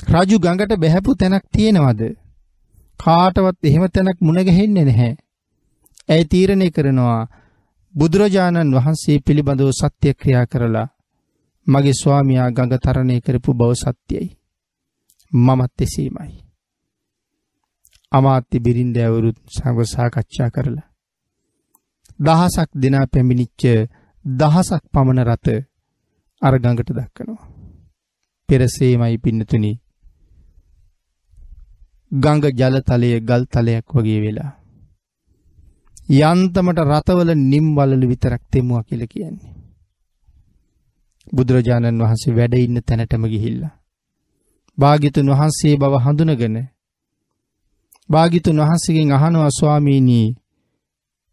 රජු 0.00 0.36
ගඟට 0.38 0.72
බැහැපු 0.76 1.14
තැනක් 1.14 1.44
තියෙනවද? 1.50 2.02
කාටවත් 3.00 3.58
එහෙම 3.64 3.84
තැනක් 3.88 4.18
මුණ 4.20 4.44
ගැහෙන්නේ 4.44 4.84
නැහැ. 4.84 5.12
ඇයි 6.08 6.24
තීරණය 6.26 6.70
කරනවා 6.70 7.20
බුදුරජාණන් 7.94 8.74
වහන්සේ 8.74 9.18
පිළිබඳව 9.20 9.70
සත්‍ය 9.72 10.10
ක්‍රියා 10.14 10.46
කරලා 10.46 10.88
මගේ 11.72 11.98
ස්වාමියා 12.02 12.50
ගඟ 12.50 12.74
තරණය 12.78 13.16
කරපු 13.20 13.50
බව 13.54 13.72
සත්‍යයි. 13.74 14.28
මමත් 15.32 15.80
එසේමයි. 15.80 16.32
අමාත්‍ය 18.12 18.56
බිරින්දෑවරුත් 18.58 19.38
සඟ 19.48 19.80
සාකච්ඡා 19.86 20.50
කරලා. 20.50 20.88
දහසක් 22.20 22.70
දෙනා 22.74 23.06
පැමිණිච්ච 23.06 23.62
දහසක් 24.24 24.82
පමණ 24.92 25.20
රත 25.24 25.46
අර 26.42 26.54
ගඟට 26.58 26.90
දක්කනවා. 26.90 27.48
පෙරසේමයි 28.48 29.16
පින්නතුනි 29.18 29.72
ගඟ 32.12 32.44
ජලතලය 32.52 33.10
ගල් 33.20 33.44
තලයක් 33.46 33.86
වගේ 33.94 34.20
වෙලා. 34.20 34.52
යන්තමට 36.20 36.80
රතවල 36.84 37.30
නිම්වලලු 37.44 38.06
විතරක් 38.08 38.42
තෙමුවා 38.50 38.82
කියල 38.82 39.04
කියන්නේ. 39.06 39.59
බුදුරජාණන් 41.32 42.02
වහන්සේ 42.02 42.36
වැඩ 42.36 42.54
ඉන්න 42.56 42.82
තැනටම 42.82 43.24
ගිහිල්ලා. 43.26 43.74
භාගිතුන් 44.78 45.30
වහන්සේ 45.30 45.74
බව 45.76 45.94
හඳුනගෙන 45.96 46.56
භාගිතුන් 48.10 48.60
වහන්සේගෙන් 48.60 49.12
අහනවා 49.12 49.50
ස්වාමීනී 49.60 50.36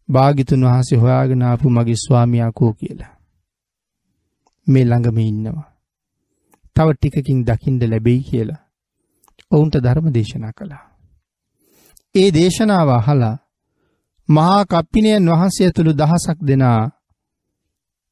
භාගිතුන් 0.08 0.64
වහන්සේ 0.64 0.98
හොයාගෙන 0.98 1.42
ආපු 1.42 1.70
මගේ 1.70 2.02
ස්වාමියා 2.06 2.52
කෝ 2.52 2.72
කියලා. 2.72 3.12
මේ 4.66 4.84
ළඟම 4.84 5.18
ඉන්නවා. 5.20 5.68
තව 6.76 6.88
ටිකකින් 6.94 7.40
දකින්න 7.44 7.82
ලැබෙයි 7.90 8.22
කියලා. 8.22 8.64
ඔවුන්ට 9.50 9.76
ධර්ම 9.76 10.06
දේශනා 10.14 10.52
කළා. 10.52 10.84
ඒ 12.14 12.30
දේශනාව 12.30 12.90
අහලා 12.90 13.36
මහා 14.28 14.62
කප්පිනයන් 14.64 15.30
වහන්සේ 15.30 15.66
ඇතුළු 15.66 15.92
දහසක් 15.92 16.38
දෙනා 16.46 16.80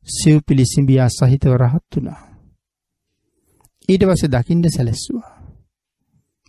සිව්පිලි 0.07 0.65
සිඹියා 0.67 1.09
සහිතව 1.09 1.53
රහත් 1.57 1.97
වුණා. 1.97 2.21
ඊට 3.89 4.05
පස්සේ 4.05 4.29
දකින්න 4.29 4.65
සැලැස්සුවා. 4.69 5.33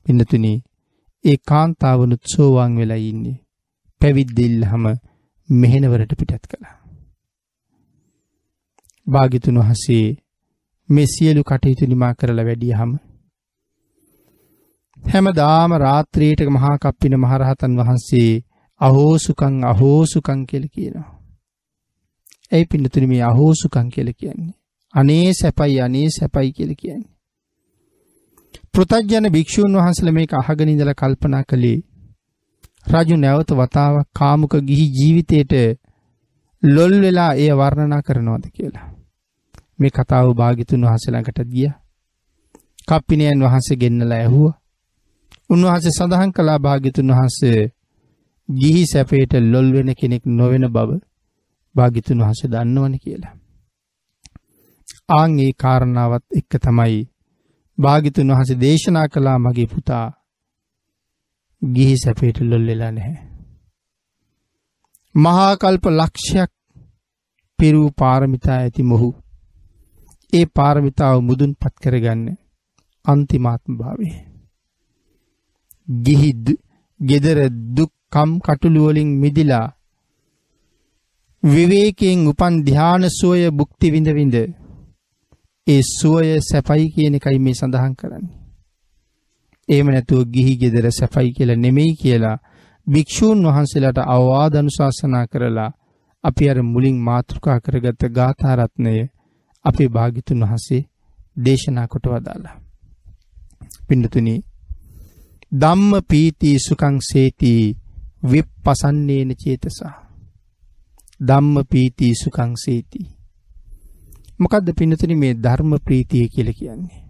පින්නතුනි 0.05 0.53
ඒ 1.23 1.37
කාන්තාවනුත් 1.47 2.23
සෝවාන් 2.35 2.77
වෙලා 2.77 3.01
ඉන්නේ. 3.03 3.41
පැවිද්ද 4.01 4.39
ඉල්ලහම 4.39 4.85
මෙහෙණවරට 5.49 6.13
පිටත් 6.15 6.47
කළා. 6.47 6.75
භාග්‍යතුන් 9.07 9.59
වහන්සේ 9.59 10.05
මේ 10.89 11.07
සියලු 11.07 11.43
කටයුතු 11.43 11.85
නිමා 11.85 12.13
කරලා 12.13 12.45
වැඩියහම 12.45 12.91
හැමදාම 15.03 15.71
රාත්‍රියේට 15.77 16.49
මහා 16.49 16.77
කප්පින 16.77 17.15
මහරහතන් 17.17 17.77
වහන්සේ 17.77 18.31
අහෝසුකං 18.81 19.55
අහෝසුකං 19.63 20.41
කියලා 20.45 20.73
කියනවා. 20.73 21.16
ඇයි 22.51 22.65
පින්නතුනි 22.65 23.07
මේ 23.07 23.23
අහෝසුකං 23.23 23.89
කියලා 23.89 24.13
කියන්නේ? 24.13 24.53
අනේ 24.93 25.33
සැපයි 25.33 25.79
අනේ 25.81 26.07
සැපයි 26.09 26.51
කියලා 26.51 26.81
කියන්නේ. 26.81 27.09
පෘතජ්ජන 28.73 29.29
භික්ෂූන් 29.31 29.77
වහන්සේලා 29.77 30.13
මේක 30.13 30.33
අහගෙන 30.33 30.69
ඉඳලා 30.69 30.93
කල්පනා 30.93 31.43
කළේ 31.43 31.77
රජු 32.85 33.15
නැවත 33.15 33.51
වතාවක් 33.53 34.07
කාමුක 34.13 34.53
ගිහි 34.61 34.85
ජීවිතේට 34.89 35.53
ලොල් 36.63 36.93
වෙලා 37.01 37.31
එය 37.35 37.49
වර්ණනා 37.53 38.01
කරනවද 38.01 38.45
කියලා. 38.49 38.87
මේ 39.79 39.91
කතාව 39.91 40.27
භාග්‍යතුන් 40.33 40.85
වහන්සේ 40.85 41.11
ළඟට 41.11 41.39
ගියා. 41.47 41.75
කප්පිනියන් 42.87 43.43
වහන්සේ 43.43 43.77
ගෙන්නලා 43.77 44.17
ඇහුවා. 44.17 44.55
උන්වහන්සේ 45.49 45.91
සඳහන් 45.91 46.31
කළා 46.31 46.59
භාග්‍යතුන් 46.59 47.11
වහන්සේ 47.11 47.59
ගිහි 48.49 48.83
සැපේට 48.85 49.33
ලොල් 49.43 49.67
වෙන 49.73 49.89
කෙනෙක් 49.95 50.23
නොවන 50.31 50.65
බව 50.69 50.89
භාග්‍යතුන් 51.77 52.23
වහන්සේ 52.23 52.49
දන්නවනේ 52.49 53.03
කියලා. 53.03 53.35
ආන් 55.11 55.39
ඒ 55.39 55.51
කාරණාවත් 55.57 56.25
එක්ක 56.39 56.53
තමයි 56.63 56.99
භාග්‍යතුන් 57.77 58.31
වහන්සේ 58.31 58.61
දේශනා 58.61 59.07
කළා 59.07 59.37
මගේ 59.37 59.67
පුතා 59.67 60.05
ගිහි 61.61 61.95
සැපේට 61.97 62.37
ලොල් 62.41 62.65
වෙලා 62.67 62.91
නැහැ. 62.91 63.17
මහා 65.15 65.53
කල්ප 65.55 65.85
ලක්ෂයක් 65.91 66.51
පිරූ 67.59 67.89
පාරමිතා 67.97 68.57
ඇති 68.57 68.83
මොහු 68.83 69.09
ඒ 70.33 70.45
පාරමිතාව 70.55 71.17
මුදුන්පත් 71.21 71.73
කරගන්න 71.83 72.25
අන්තිමාත්ම 73.05 73.73
භාවය. 73.77 74.09
ගිහිද 75.87 76.45
ගෙදර 76.99 77.39
දුක්කම් 77.75 78.31
කටුළු 78.39 78.81
වලින් 78.85 79.11
මිදිලා 79.19 79.67
විවේකයෙන් 81.43 82.27
උපන් 82.27 82.63
ධාන 82.63 83.03
සෝය 83.11 83.49
භුක්ති 83.51 83.91
විඳ 83.91 84.09
විඳ 84.09 84.35
ඒ 85.67 85.81
සුවය 85.89 86.41
සැපයි 86.41 86.85
කියන 86.89 87.15
එකයි 87.15 87.39
මේ 87.39 87.53
සඳහන් 87.53 87.93
කරන්නේ. 87.95 88.35
එහෙම 89.69 89.87
නැතුව 89.87 90.21
ගිහි 90.25 90.53
ගෙදර 90.57 90.85
සැපයි 90.91 91.31
කියලා 91.31 91.55
නෙමෙයි 91.55 91.93
කියලා 91.93 92.37
භික්ෂූන් 92.87 93.45
වහන්සේලාට 93.45 93.99
අවවාද 94.05 94.53
අනුශාසනා 94.55 95.25
කරලා 95.27 95.71
අපි 96.23 96.49
අර 96.49 96.59
මුලින් 96.63 96.97
මාතෘකා 96.99 97.59
කරගත්ත 97.59 98.01
ගාථා 98.09 98.55
රත්නය 98.55 98.95
අපේ 99.65 99.89
භාග්‍යතුන් 99.89 100.43
වහන්සේ 100.43 100.81
දේශනා 101.37 101.87
කොට 101.87 102.05
වදාලා. 102.05 102.55
පින්නතුනි 103.87 104.35
ධම්ම 105.51 105.91
පීති 106.09 106.57
සුඛං 106.59 106.97
සේති 107.01 107.53
විප්පසන්නේන 108.23 109.31
චේතසා 109.35 110.06
ධම්ම 111.19 111.55
පීති 111.63 112.09
සුඛං 112.13 112.53
සේති 112.55 113.01
මොකද්ද 114.39 114.67
පින්නතුනි 114.73 115.15
මේ 115.15 115.33
ධර්ම 115.37 115.71
ප්‍රීතිය 115.79 116.25
කියලා 116.27 116.53
කියන්නේ 116.53 117.01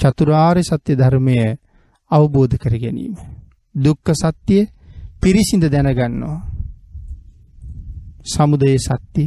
චතුරාර්ය 0.00 0.62
සත්‍ය 0.62 0.92
ධර්මය 0.94 1.38
අවබෝධ 2.10 2.56
කර 2.56 2.74
ගැනීම 2.78 3.14
දුක්ඛ 3.74 4.12
සත්‍ය 4.14 4.58
පිරිසිඳ 5.20 5.64
දැනගන්නවා 5.66 6.38
සමුදය 8.26 8.76
සත්‍ය 8.78 9.24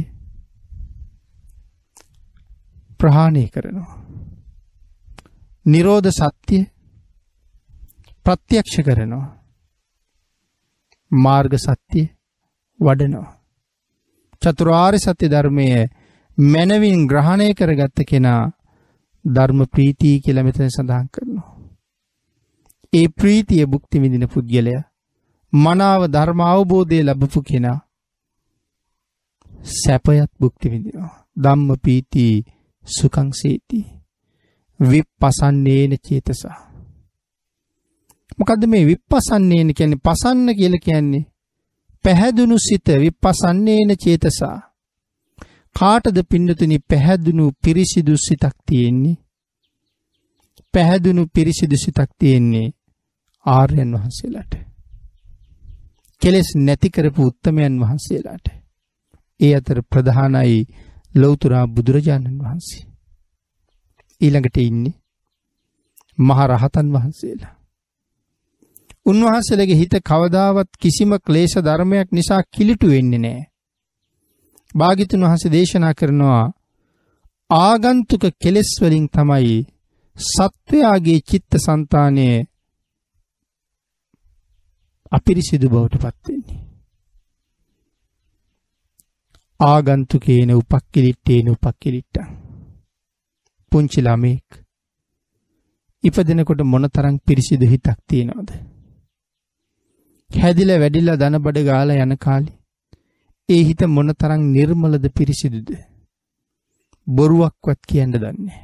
ප්‍රහාණය 3.00 3.44
කරනවා. 3.48 3.98
නිරෝධ 5.66 6.10
සත්‍ය 6.10 6.58
ප්‍රත්‍යක්ෂ 8.26 8.76
කරනවා. 8.78 9.28
මාර්ග 11.10 11.52
සත්‍ය 11.56 12.02
වඩනවා. 12.80 13.39
චතුරාර්ය 14.42 14.98
සත්‍ය 14.98 15.26
ධර්මය 15.28 15.66
මැනවින් 16.38 17.06
ග්‍රහණය 17.06 17.48
කරගත්ත 17.54 17.98
කෙනා 18.04 18.42
ධර්ම 19.24 19.60
ප්‍රීතිය 19.66 20.16
කියලා 20.20 20.44
මෙතන 20.44 20.68
සඳහන් 20.68 21.06
කරනවා. 21.08 21.48
ඒ 22.92 23.06
ප්‍රීතිය 23.10 23.64
භුක්ති 23.66 24.02
විඳින 24.02 24.26
පුද්ගලයා 24.28 24.82
මනාව 25.52 26.02
ධර්ම 26.06 26.40
අවබෝධය 26.46 27.00
ලැබපු 27.02 27.40
කෙනා 27.42 27.78
සැපයත් 29.74 30.30
භුක්ති 30.40 30.66
විඳිනවා. 30.68 31.20
ධම්ම 31.36 31.70
පීති 31.78 32.24
සුකංසේති 32.84 33.80
විප්පසන්නේන 34.80 35.92
චේතසා 35.98 36.58
මොකද්ද 38.38 38.62
මේ 38.66 38.84
විප්පසන්නේන 38.86 39.70
කියන්නේ 39.74 40.02
පසන්න 40.04 40.48
කියලා 40.54 40.84
කියන්නේ 40.84 41.24
පැහැදුණු 42.04 42.58
සිත 42.58 42.88
විප්පසන්නේන 42.96 43.92
චේතසා 43.96 44.56
කාටද 45.76 46.18
පින්නතුනි 46.28 46.78
පැහැදුණු 46.80 47.52
පිරිසිදු 47.62 48.16
සිතක් 48.18 48.56
තියෙන්නේ 48.66 49.16
පැහැදුණු 50.74 51.26
පිරිසිදු 51.34 51.76
සිතක් 51.76 52.10
තියෙන්නේ 52.18 52.68
ආර්යයන් 53.46 53.92
වහන්සේලාට 53.92 54.52
කෙලෙස් 56.22 56.48
නැති 56.56 56.88
කරපු 56.90 57.26
උත්තමයන් 57.26 57.76
වහන්සේලාට 57.80 58.46
ඒ 59.40 59.52
අතර 59.56 59.78
ප්‍රධානයි 59.84 60.56
ලෞතුරා 61.14 61.66
බුදුරජාණන් 61.66 62.40
වහන්සේ. 62.40 62.82
ඊළඟට 64.20 64.56
ඉන්නේ 64.58 64.94
මහ 66.18 66.40
රහතන් 66.46 66.92
වහන්සේලා. 66.92 67.54
උන්වහන්සේලගේ 69.06 69.76
හිත 69.76 69.94
කවදාවත් 70.02 70.70
කිසිම 70.76 71.12
ක්ලේශ 71.18 71.56
ධර්මයක් 71.58 72.08
නිසා 72.12 72.42
කිලිටු 72.54 72.86
වෙන්නේ 72.86 73.18
නැහැ. 73.18 73.48
භාග්‍යතුන් 74.74 75.24
වහන්සේ 75.24 75.52
දේශනා 75.52 75.94
කරනවා 75.94 76.44
ආගන්තුක 77.50 78.24
කෙලෙස් 78.38 78.70
වලින් 78.80 79.06
තමයි 79.08 79.58
සත්වයාගේ 80.18 81.20
චිත්ත 81.22 81.52
સંතානයේ 81.56 82.38
අපිරිසිදු 85.12 85.66
බවට 85.68 85.98
පත් 85.98 86.24
වෙන්නේ. 86.26 86.60
ආගන්තුකේන 89.60 90.50
උපක්කිලිට්ටේන 90.52 91.48
උපක්කිලිට්ටං. 91.48 92.28
පුංචි 93.72 94.00
ළමෙක් 94.02 94.46
ඉපදෙනකොට 96.04 96.60
මොනතරම් 96.64 97.16
පිරිසිදු 97.20 97.66
හිතක් 97.66 97.98
තියෙනවද? 98.08 98.69
හැදිලා 100.30 100.78
වැඩිලා 100.78 101.16
දනබඩ 101.16 101.64
ගාලා 101.64 102.02
යන 102.02 102.16
කාලේ 102.18 102.58
ඒ 103.48 103.62
හිත 103.62 103.80
මොනතරම් 103.88 104.42
නිර්මලද 104.48 105.04
පිරිසිදුද? 105.10 105.70
බොරුවක්වත් 107.06 107.80
කියන්න 107.86 108.12
දන්නේ 108.14 108.60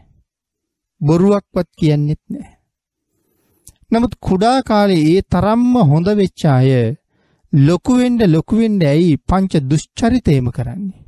බොරුවක්වත් 1.01 1.69
කියන්නෙත් 1.75 2.23
නැහැ. 2.27 2.55
නමුත් 3.91 4.15
කුඩා 4.21 4.59
කාලේ 4.63 5.03
ඒ 5.07 5.27
තරම්ම 5.29 5.75
හොඳ 5.85 6.09
වෙච්ච 6.15 6.45
අය 6.49 6.71
ලොකුවෙන්ඩ 7.53 8.23
ලොකුවෙන්ඩ 8.27 8.83
ඇයි 8.85 9.13
පංච 9.25 9.63
දුෂ්චරිතයම 9.65 10.49
කරන්නේ. 10.51 11.05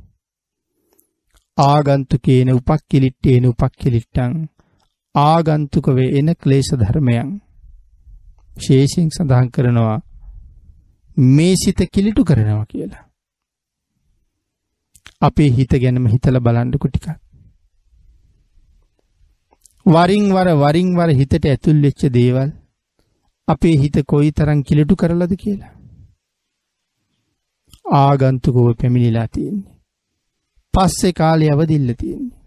ආගන්තුකේන 1.57 2.49
උපක්කිලිට්ටේන 2.51 3.45
උපක්කිලිට්ටං 3.45 4.35
ආගන්තුකව 5.15 5.97
එන 6.11 6.29
ක්ලේශ 6.35 6.71
ධර්මයන් 6.75 7.33
ශේෂයෙන් 8.57 9.09
සඳහන් 9.09 9.49
කරනවා 9.51 9.97
මේ 11.19 11.53
සිත 11.55 11.79
කිලිටු 11.93 12.23
කරනවා 12.23 12.65
කියලා. 12.65 13.03
අපේ 15.21 15.49
හිත 15.49 15.73
ගැනම 15.75 16.05
හිතල 16.07 16.39
බලන්ඩකු 16.39 16.87
ටිකක්. 16.87 17.07
වරින් 19.85 20.25
වර 20.33 20.49
වරින් 20.55 20.89
වර 20.95 21.11
හිතට 21.11 21.45
ඇතුල් 21.45 21.81
වෙච්ච 21.81 22.01
දේවල් 22.09 22.49
අපේ 23.47 23.75
හිත 23.77 23.95
කොයි 24.05 24.31
තරම් 24.31 24.59
කිලිටු 24.63 24.95
කරලද 24.95 25.33
කියලා. 25.35 25.73
ආගන්තුකව 27.85 28.57
පැමිණිලා 28.79 29.27
තියෙන්නේ. 29.27 29.77
පස්සේ 30.73 31.13
කාලේ 31.13 31.51
අවදිල්ල 31.51 31.93
තියෙන්නේ. 31.93 32.37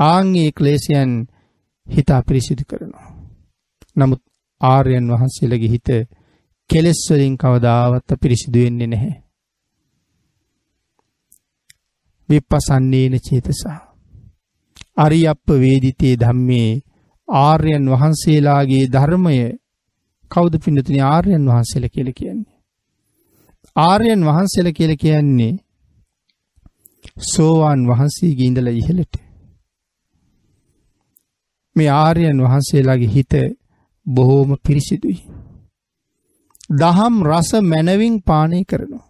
ආන්ගේ 0.00 0.50
ක්ලේශයන් 0.52 1.12
හිත 1.86 2.08
අපිරිසිදු 2.10 2.64
කරනවා. 2.64 3.08
නමුත් 3.96 4.22
ආර්යයන් 4.60 5.10
වහන්සේලගේ 5.10 5.68
හිත 5.68 5.88
කෙලෙස් 6.70 7.00
වලින් 7.10 7.36
කවදාවත් 7.36 8.12
අපිරිසිදු 8.12 8.58
වෙන්නේ 8.58 8.86
නැහැ. 8.86 9.14
විපස්සන්නේන 12.28 13.14
චේතසා. 13.20 13.78
අරියප්ප 14.96 15.48
වේදිතේ 15.60 16.14
ධම්මේ 16.16 16.70
ආර්යයන් 17.28 17.86
වහන්සේලාගේ 17.90 18.84
ධර්මය 18.86 19.36
කවුද 20.30 20.54
පින්නතුනි 20.58 21.00
ආර්යයන් 21.02 21.44
වහන්සේලා 21.46 21.88
කියලා 21.88 22.18
කියන්නේ? 22.18 22.56
ආර්යයන් 23.76 24.22
වහන්සේලා 24.24 24.72
කියලා 24.72 24.96
කියන්නේ 24.96 25.52
සෝවාන් 27.26 27.86
වහන්සේගේ 27.88 28.46
ඉඳලා 28.46 28.72
ඉහළට 28.72 29.14
මේ 31.76 31.90
ආර්යයන් 31.94 32.42
වහන්සේලාගේ 32.42 33.08
හිත 33.08 33.34
බොහෝම 34.06 34.56
පිරිසිදුයි. 34.64 35.18
දහම් 36.70 37.14
රස 37.24 37.50
මැනවින් 37.62 38.16
පානය 38.20 38.64
කරනවා. 38.64 39.04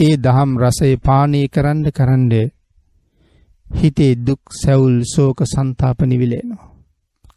ඒ 0.00 0.16
දහම් 0.16 0.50
රසය 0.58 0.96
පානය 0.98 1.42
කරන්න 1.48 1.84
කරන්න 1.90 2.32
හිතේ 3.66 4.14
දුක් 4.16 4.42
සැවුල් 4.52 5.04
සෝක 5.04 5.38
සන්තාප 5.44 5.98
නිවිලේනවා. 6.02 6.70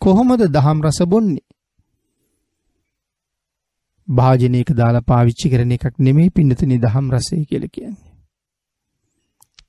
කොහොමද 0.02 0.42
දහම් 0.50 0.80
රස 0.82 1.00
බොන්නේ? 1.06 1.48
භාජනයක 4.08 4.70
දාලා 4.72 5.02
පාවිච්චි 5.02 5.50
කරන 5.50 5.72
එකක් 5.72 5.96
නෙමෙයි 6.00 6.30
පින්නතුනි 6.30 6.78
දහම් 6.80 7.06
රසය 7.12 7.46
කියලා 7.46 7.70
කියන්නේ. 7.70 8.14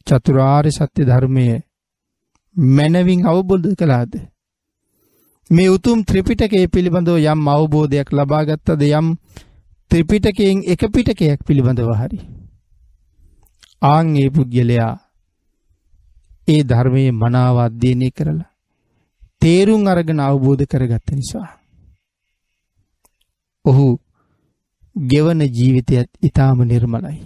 චතුරාර්ය 0.07 0.71
සත්‍ය 0.71 1.03
ධර්මය 1.05 1.47
මනවින් 2.57 3.27
අවබෝධ 3.27 3.75
කළාද? 3.75 4.13
මේ 5.51 5.69
උතුම් 5.69 6.05
ත්‍රිපිටකය 6.05 6.69
පිළිබඳව 6.69 7.19
යම් 7.25 7.49
අවබෝධයක් 7.49 8.09
ලබා 8.13 8.45
ගත්තද 8.45 8.83
යම් 8.91 9.09
ත්‍රිපිටකයෙන් 9.91 10.63
එක 10.67 10.83
පිටකයක් 10.89 11.45
පිළිබඳව 11.45 11.91
හරි. 11.93 12.19
ආන් 13.83 14.17
ඒ 14.17 14.31
පුද්ගලයා 14.31 14.93
ඒ 16.49 16.63
ධර්මයේ 16.63 17.13
මනාව 17.13 17.57
අධ්‍යයනය 17.59 18.09
කරලා 18.11 18.51
තේරුම් 19.41 19.87
අරගෙන 19.87 20.21
අවබෝධ 20.21 20.65
කරගත්ත 20.65 21.09
නිසා. 21.11 21.49
ඔහු 23.65 23.87
ගෙවන 24.97 25.41
ජීවිතයත් 25.51 26.09
ඉතාම 26.23 26.59
නිර්මලයි. 26.63 27.21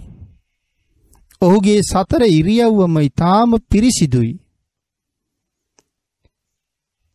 ඔහුගේ 1.41 1.81
සතර 1.83 2.23
ඉරියව්වම 2.29 2.95
ඉතාම 2.99 3.49
පිරිසිදුයි. 3.69 4.39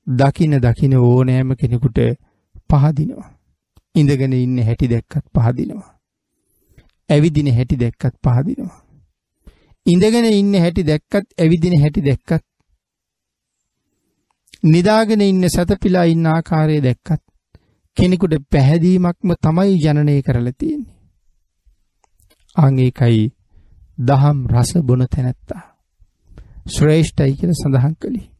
දකින 0.06 0.60
දකින 0.60 0.96
ඕනෑම 0.96 1.56
කෙනෙකුට 1.56 1.98
පහදිනවා. 2.70 3.28
ඉඳගෙන 3.94 4.32
ඉන්න 4.34 4.58
හැටි 4.60 4.88
දැක්කත් 4.88 5.26
පහදිනවා. 5.34 5.94
ඇවිදින 7.10 7.54
හැටි 7.54 7.76
දැක්කත් 7.76 8.16
පහදිනවා. 8.22 8.80
ඉඳගෙන 9.86 10.24
ඉන්න 10.26 10.54
හැටි 10.54 10.82
දැක්කත් 10.82 11.26
ඇවිදින 11.38 11.80
හැටි 11.80 12.00
දැක්කත් 12.00 12.44
නිදාගෙන 14.64 15.20
ඉන්න 15.20 15.48
සැතපිලා 15.48 16.04
ඉන්න 16.04 16.26
ආකාරය 16.26 16.80
දැක්කත් 16.80 17.22
කෙනෙකුට 17.96 18.34
පැහැදීමක්ම 18.50 19.32
තමයි 19.42 19.78
ජනනය 19.78 20.22
කරලා 20.22 20.58
තියෙන්නේ. 20.58 20.94
අන් 22.56 22.78
ඒකයි 22.78 23.32
දහම් 23.98 24.46
රස 24.48 24.70
බොන 24.82 25.06
තැනැත්තා. 25.06 25.62
ශ්‍රේෂ්ඨයි 26.68 27.36
කියලා 27.36 27.60
සඳහන් 27.62 27.94
කළේ. 27.94 28.33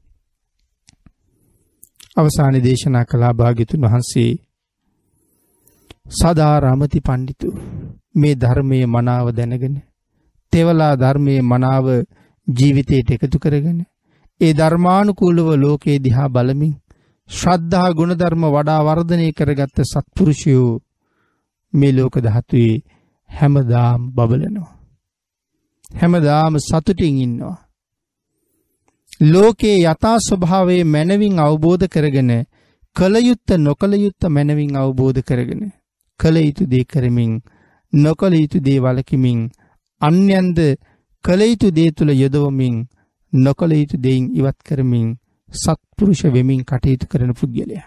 අවසාන 2.17 2.57
දේශනා 2.63 3.05
කළා 3.05 3.33
භාග්‍යතුන් 3.33 3.85
වහන්සේ. 3.85 4.33
සදා 6.13 6.55
රමති 6.61 7.01
පණ්ඩිතු 7.01 7.49
මේ 8.15 8.35
ධර්මයේ 8.35 8.87
මනාව 8.87 9.27
දැනගෙන 9.31 9.77
තෙවලා 10.53 10.95
ධර්මයේ 10.97 11.43
මනාව 11.43 11.87
ජීවිතයට 12.47 13.11
එකතු 13.11 13.39
කරගෙන 13.39 13.81
ඒ 14.41 14.53
ධර්මානුකූලව 14.53 15.49
ලෝකේ 15.57 15.99
දිහා 15.99 16.29
බලමින් 16.29 16.75
ශ්‍රද්ධා 17.31 17.89
ගුණධර්ම 17.93 18.45
වඩා 18.47 18.81
වර්ධනය 18.83 19.27
කරගත්ත 19.33 19.79
සත්පුරුෂයෝ 19.83 20.71
මේ 21.73 21.93
ලෝක 21.93 22.15
ධාතුවේ 22.19 22.83
හැමදාම 23.31 24.01
බබලනවා. 24.11 24.73
හැමදාම 25.97 26.55
සතුටින් 26.61 27.17
ඉන්නවා. 27.19 27.64
ලෝකේ 29.21 29.77
යථා 29.83 30.19
ස්වභාවයේ 30.19 30.85
මනවින් 30.85 31.39
අවබෝධ 31.39 31.87
කරගෙන 31.87 32.33
කල 32.97 33.15
යුත්ත 33.19 33.49
නොකල 33.59 33.93
යුත්ත 33.95 34.23
මනවින් 34.27 34.77
අවබෝධ 34.77 35.21
කරගෙන 35.21 35.73
කල 36.21 36.37
යුතු 36.37 36.65
දේ 36.67 36.85
කරමින් 36.85 37.33
නොකල 37.93 38.35
යුතු 38.35 38.59
දේ 38.61 38.81
වලකිමින් 38.81 39.41
අන්‍යන්ද 40.01 40.59
කළ 41.25 41.43
යුතු 41.43 41.71
දේ 41.71 41.91
තුල 41.91 42.11
යොදවමින් 42.13 42.77
නොකළ 43.33 43.73
යුතු 43.73 43.97
දෙයින් 43.97 44.25
ඉවත් 44.37 44.59
කරමින් 44.63 45.09
සත්පුරුෂ 45.53 46.23
වෙමින් 46.25 46.65
කටයුතු 46.65 47.07
කරන 47.07 47.33
පුද්ගලයා. 47.33 47.87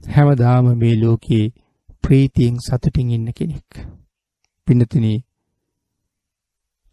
හැමදාම 0.00 0.66
මේ 0.78 0.94
ලෝකේ 1.00 1.44
ප්‍රීතියෙන් 2.04 2.56
සතුටින් 2.58 3.10
ඉන්න 3.10 3.28
කෙනෙක්. 3.32 3.70
පින්නතුනි 4.68 5.14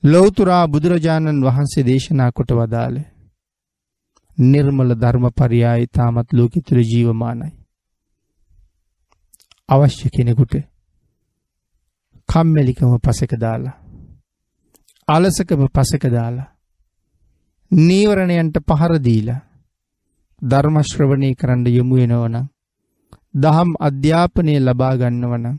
ලෞතුරා 0.03 0.67
බුදුරජාණන් 0.67 1.43
වහන්සේ 1.43 1.83
දේශනා 1.83 2.31
කොට 2.31 2.51
වදාළ 2.51 2.97
නිර්මල 4.37 4.91
ධර්මපරියාය 4.95 5.87
තාමත් 5.89 6.29
ලෝකෙ 6.31 6.59
තුළ 6.61 6.81
ජීවමානයි. 6.83 7.51
අවශ්‍ය 9.69 10.09
කෙනෙකුට 10.09 10.53
කම්මැලිකම 12.29 12.93
පසක 12.99 13.33
දාලා 13.37 13.75
අලසකම 15.07 15.61
පසක 15.69 16.03
දාලා 16.09 16.49
නීවරණයන්ට 17.71 18.57
පහර 18.67 18.93
දීලා 18.99 19.41
ධර්ම 20.41 20.77
ශ්‍රවණය 20.83 21.31
කරන්න 21.35 21.65
යොමු 21.69 21.95
වෙනවනම් 21.95 22.45
දහම් 23.35 23.71
අධ්‍යාපනය 23.81 24.55
ලබා 24.59 24.93
ගන්නවනම් 24.95 25.57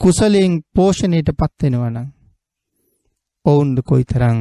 කුසලයෙන් 0.00 0.54
පෝෂණයට 0.72 1.30
පත් 1.34 1.60
වෙනවනම් 1.64 2.15
ඔවුන්ද 3.46 3.78
කොයිතරම් 3.82 4.38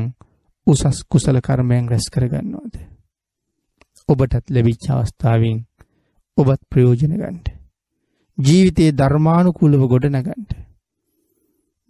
උසස් 0.67 1.01
කුසල 1.05 1.39
කර්මයන් 1.39 1.89
රැස් 1.89 2.07
කරගන්නවද 2.09 2.75
ඔබටත් 4.09 4.45
ලැබිච්ච 4.49 4.85
අවස්ථාවෙන් 4.91 5.59
ඔබත් 6.37 6.61
ප්‍රයෝජන 6.69 7.13
ගන්න 7.13 7.41
ජීවිතයේ 8.37 8.93
ධර්මානුකූලව 8.93 9.83
ගොඩනගන්න 9.87 10.65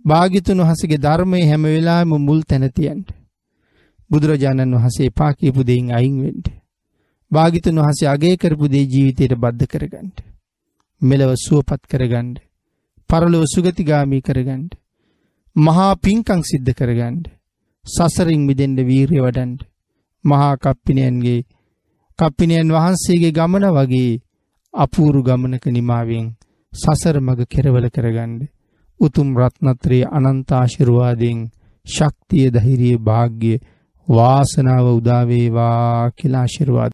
භාග්‍යතුන් 0.05 0.61
වහන්සේගේ 0.61 0.99
ධර්මයේ 0.99 1.45
හැම 1.45 1.63
වෙලාවෙම 1.65 2.11
මුල් 2.21 2.41
තැන 2.43 2.65
තියන්න. 2.71 3.01
බුදුරජාණන් 4.09 4.75
වහන්සේ 4.75 5.07
එපා 5.07 5.31
කියපු 5.33 5.61
දෙයින් 5.63 5.87
අයින් 5.91 6.17
වෙන්න. 6.21 6.43
භාග්‍යතුන් 7.31 7.79
වහන්සේ 7.79 8.09
අගය 8.09 8.33
කරපු 8.37 8.65
දේ 8.67 8.85
ජීවිතයට 8.85 9.33
බද්ධ 9.35 9.67
කරගන්න. 9.67 10.09
මෙලව 11.01 11.31
සුවපත් 11.37 11.81
කරගන්න. 11.87 12.29
පරලොව 13.09 13.43
සුගතිගාමී 13.47 14.21
කරගන්න. 14.21 14.63
මහා 15.55 15.95
පිංකම් 15.95 16.41
සිද්ධ 16.43 16.71
කරගන්න. 16.73 17.17
සසරින් 17.85 18.41
මිදෙන්න 18.41 18.75
වීරිය 18.79 19.21
වඩන්න. 19.21 19.51
මහා 20.25 20.55
කප්පිනියන්ගේ 20.57 21.45
කප්පිනියන් 22.19 22.69
වහන්සේගේ 22.69 23.31
ගමන 23.31 23.65
වගේ 23.71 24.21
අපූරු 24.73 25.21
ගමනක 25.23 25.65
නිමාවෙන් 25.67 26.27
සසර 26.73 27.17
මඟ 27.19 27.47
කෙරවල 27.47 27.87
කරගන්න. 27.89 28.33
උතුම් 28.99 29.29
රත්නත්‍රයේ 29.37 30.11
අනන්ත 30.11 30.49
ආශිර්වාදයෙන් 30.51 31.39
ශක්තිය 31.85 32.47
ධෛර්යය 32.49 32.97
වාග්ය 32.99 33.53
වාසනාව 34.07 34.85
උදා 34.91 35.23
වේවා 35.25 36.11
කියලා 36.11 36.41
ආශිර්වාද 36.41 36.93